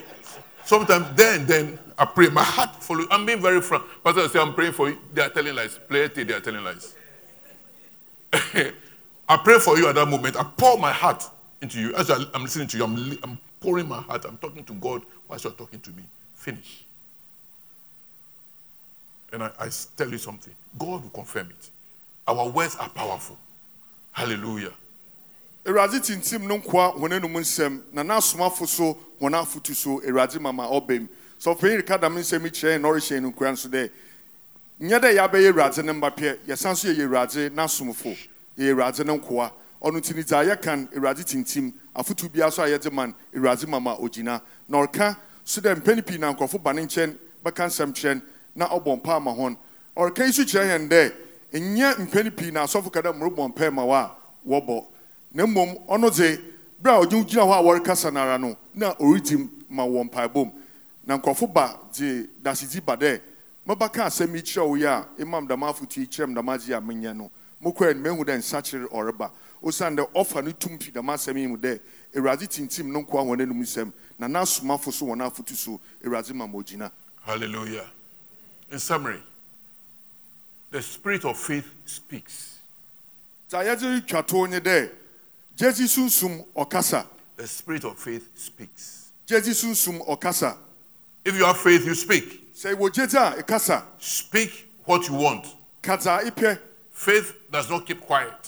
[0.65, 2.29] sometimes then, then I pray.
[2.29, 3.07] My heart follows.
[3.11, 3.83] I'm being very frank.
[4.03, 4.97] Pastor I say I'm praying for you.
[5.13, 5.77] They are telling lies.
[5.87, 6.95] Play it, they are telling lies.
[8.33, 10.35] I pray for you at that moment.
[10.37, 11.23] I pour my heart
[11.63, 11.95] into you.
[11.95, 14.25] As I- I'm listening to you, I'm, I'm pouring my heart.
[14.25, 16.03] I'm talking to God whilst you're talking to me.
[16.35, 16.83] Finish.
[19.31, 20.53] And I tell you something.
[20.77, 21.69] God will confirm it.
[22.27, 23.37] Our words are powerful.
[24.11, 24.73] Hallelujah.
[25.65, 26.43] tintim
[27.93, 28.97] na so so
[30.39, 30.83] mama no
[38.57, 38.73] ne
[39.83, 41.73] ɔno nti ne dza yɛkan awurade tintim.
[41.95, 46.33] Afotu biara so a yɛde man awurade mama ogyina na ɔreka so dɛ mpɛn na
[46.33, 48.21] nkurɔfo ba ne nkyɛn bɛka nsɛm kyerɛn
[48.55, 49.57] na ɔbɔ mpa ama hɔn
[49.97, 51.13] ɔreka yi so kyerɛ yɛn dɛ
[51.53, 54.11] nyɛ mpɛn na asɔfo ka dɛ mmorobɔ mpɛ ma a
[54.47, 54.85] wɔbɔ
[55.33, 56.39] na mmom ɔno dze
[56.81, 60.51] bere a ɔgye gyina hɔ a wɔrekasa nara no na ɔretim ma wɔ mpaebom
[61.05, 63.19] na nkurɔfo ba dze dasedzi ba dɛ
[63.67, 66.73] mɛbɛka asɛm yi kyerɛ wo yi a imam dama afotu yi kyerɛ m dama agye
[66.73, 67.29] a menyɛ no.
[67.63, 69.31] Mokɔɛ no mahu dɛ nsakyere ɔreba
[69.63, 71.79] osiane dɛ ɔfa no tum fi dama asɛm yi mu dɛ
[72.15, 76.45] awurade tintim no nkoa wɔn anom nsɛm na n'asomafo so wɔn afotu so awurade ma
[76.47, 76.91] ma ogyina
[77.21, 77.85] Hallelujah.
[78.69, 79.21] In summary,
[80.71, 82.57] the spirit of faith speaks.
[83.49, 84.89] dza yɛdze retwa to nye dɛ
[85.57, 87.05] gyedzi sunsum ɔkasa
[87.37, 89.09] The spirit of faith speaks.
[89.27, 90.57] gyedzi sunsum ɔkasa
[91.25, 92.53] If you have faith, you speak.
[92.53, 95.45] sɛ wɔ gyedzi a ɛkasa Speak what you want.
[95.81, 96.59] ka dza epɛ
[96.91, 98.42] Faith does not keep quiet.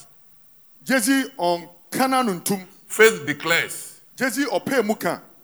[2.86, 4.00] Faith declares.
[4.16, 4.94] gyedzi ɔpɛɛ mu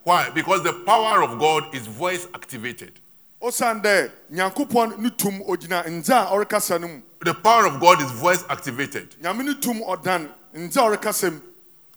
[0.05, 0.31] Why?
[0.31, 3.01] Because the power of God is voice activated.
[3.43, 8.01] osiane dɛ nyankopɔn ne tum ogyina ndze a ɔrekasa no mu The power of God
[8.01, 9.17] is voice activated.
[9.21, 11.41] nyame ne tum ɔdan ndze a ɔrekasa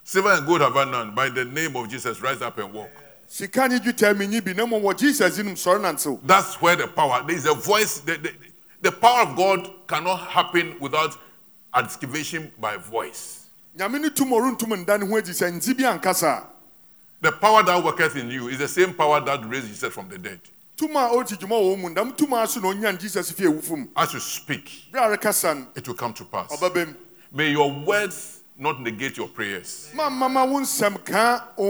[0.04, 1.16] Silver and gold have I none.
[1.16, 2.90] By the name of Jesus, rise up and walk.
[3.28, 6.88] sika nye dwetɛ menyi bi na mmom wɔ jesus nim sɔre nantew That's where the
[6.88, 7.24] power.
[7.28, 8.00] There is a voice.
[8.00, 8.32] The, the,
[8.82, 11.16] the power of God cannot happen without
[11.76, 13.48] activation by voice.
[13.78, 16.48] nyame ne tum ɔrentum nda ne ho adi sɛ ndze bi ankasa a
[17.22, 20.18] The power that worketh in you is the same power that raised Jesus from the
[20.18, 20.40] dead.
[20.78, 23.46] tum a ɔreti dwuma wɔ wo mu ndam tum a so na ɔnya jesus fie
[23.46, 26.62] awufo mu As you speak, bere a rekasa no it will come to pass.
[27.32, 29.90] May your words not negate your prayers.
[29.94, 31.68] Eh, nhyɛ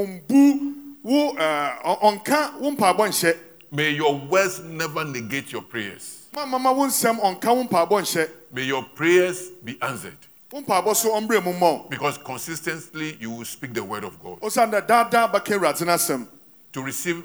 [3.71, 6.27] May your words never negate your prayers.
[8.55, 10.15] May your prayers be answered.
[10.51, 14.39] wo mpaebɔ so ɔmbrɛ mu mmɔ Because consistently you will speak the word of God.
[14.39, 16.25] osiane dɛ daadaa bɛka awurade no asɛm
[16.71, 17.21] To receive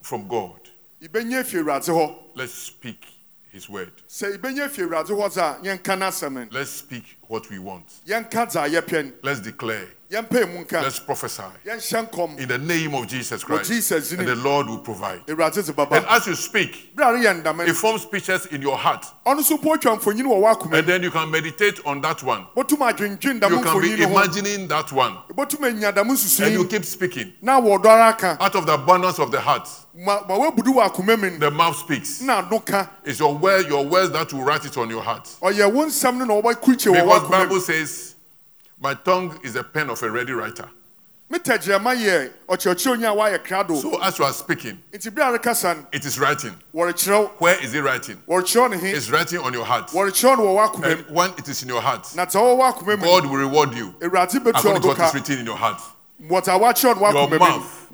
[0.00, 0.60] from God,
[1.02, 3.04] ibɛnya fie awurade hɔ let's speak
[3.52, 3.92] his word.
[4.08, 7.86] sɛ ibɛnya fie awurade hɔ dze a yɛnka n'asɛm no Let's speak what we want.
[8.06, 9.88] yɛnka dza yɛpɛ no Let's declare.
[10.10, 11.42] yɛmpɛ mu nka Let's prophesy.
[11.64, 13.92] In the name of Jesus Christ.
[13.92, 15.22] And the Lord will provide.
[15.28, 19.04] And as you speak, bere a reyɛ ndama it forms pictures in your heart.
[19.26, 22.46] ɔno nso po atwa mfonyin wɔ w'akoma And then you can meditate on that one.
[22.56, 25.16] botum adwendwen dam You can be mfonyin no ho imagining that one.
[25.34, 27.32] botum anya dam And you keep speaking.
[27.42, 30.88] na wɔdɔ ara ka Out of the abundance of the heart, ma ma wabudu wɔ
[30.90, 32.20] akoma the mouth speaks.
[32.20, 35.24] na ano ka It's your word, your words that will write it on your heart.
[35.42, 38.14] ɔyɛ wo nsɛm no na wɔbɛkurikye Because w'akoma Bible says,
[38.80, 40.68] My tongue is the pen of a ready writer.
[41.30, 45.38] me tɛgyerɛma yɛ ɔkyerɛkyerɛni a wayɛ krado So as you are speaking, nti bere a
[45.38, 46.52] rekasa it is writing.
[46.72, 48.16] Where is it writing?
[48.28, 49.88] wɔrekyerɛw ne he It's writing on your heart.
[49.88, 53.04] wɔrekyerɛw no wɔ And when it is in your heart, na dza ɔwɔ w'akoma mu
[53.06, 55.80] God will reward you according to what is written in your heart.
[57.14, 57.88] no mouth.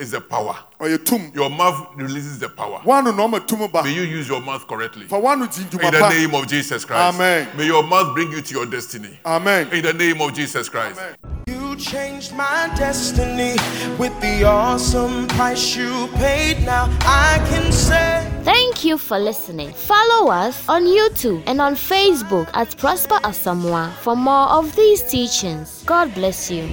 [0.00, 0.56] W'ano is the power.
[0.80, 2.80] ɔyɛ tum Your mouth releases the power.
[2.84, 5.06] wano na ɔma tum ba May you use your mouth correctly.
[5.06, 7.14] fa wano di In the name of Jesus Christ.
[7.14, 7.48] Amen.
[7.56, 9.18] May your mouth bring you to your destiny.
[9.24, 11.00] amen In the name of Jesus Christ.
[11.46, 13.56] You changed my destiny
[13.98, 16.64] with the awesome price you paid.
[16.64, 18.26] Now I can say.
[18.42, 19.72] Thank you for listening.
[19.72, 25.82] Follow us on YouTube and on Facebook at Prosper Asamoah for more of these teachings.
[25.86, 26.64] God bless you.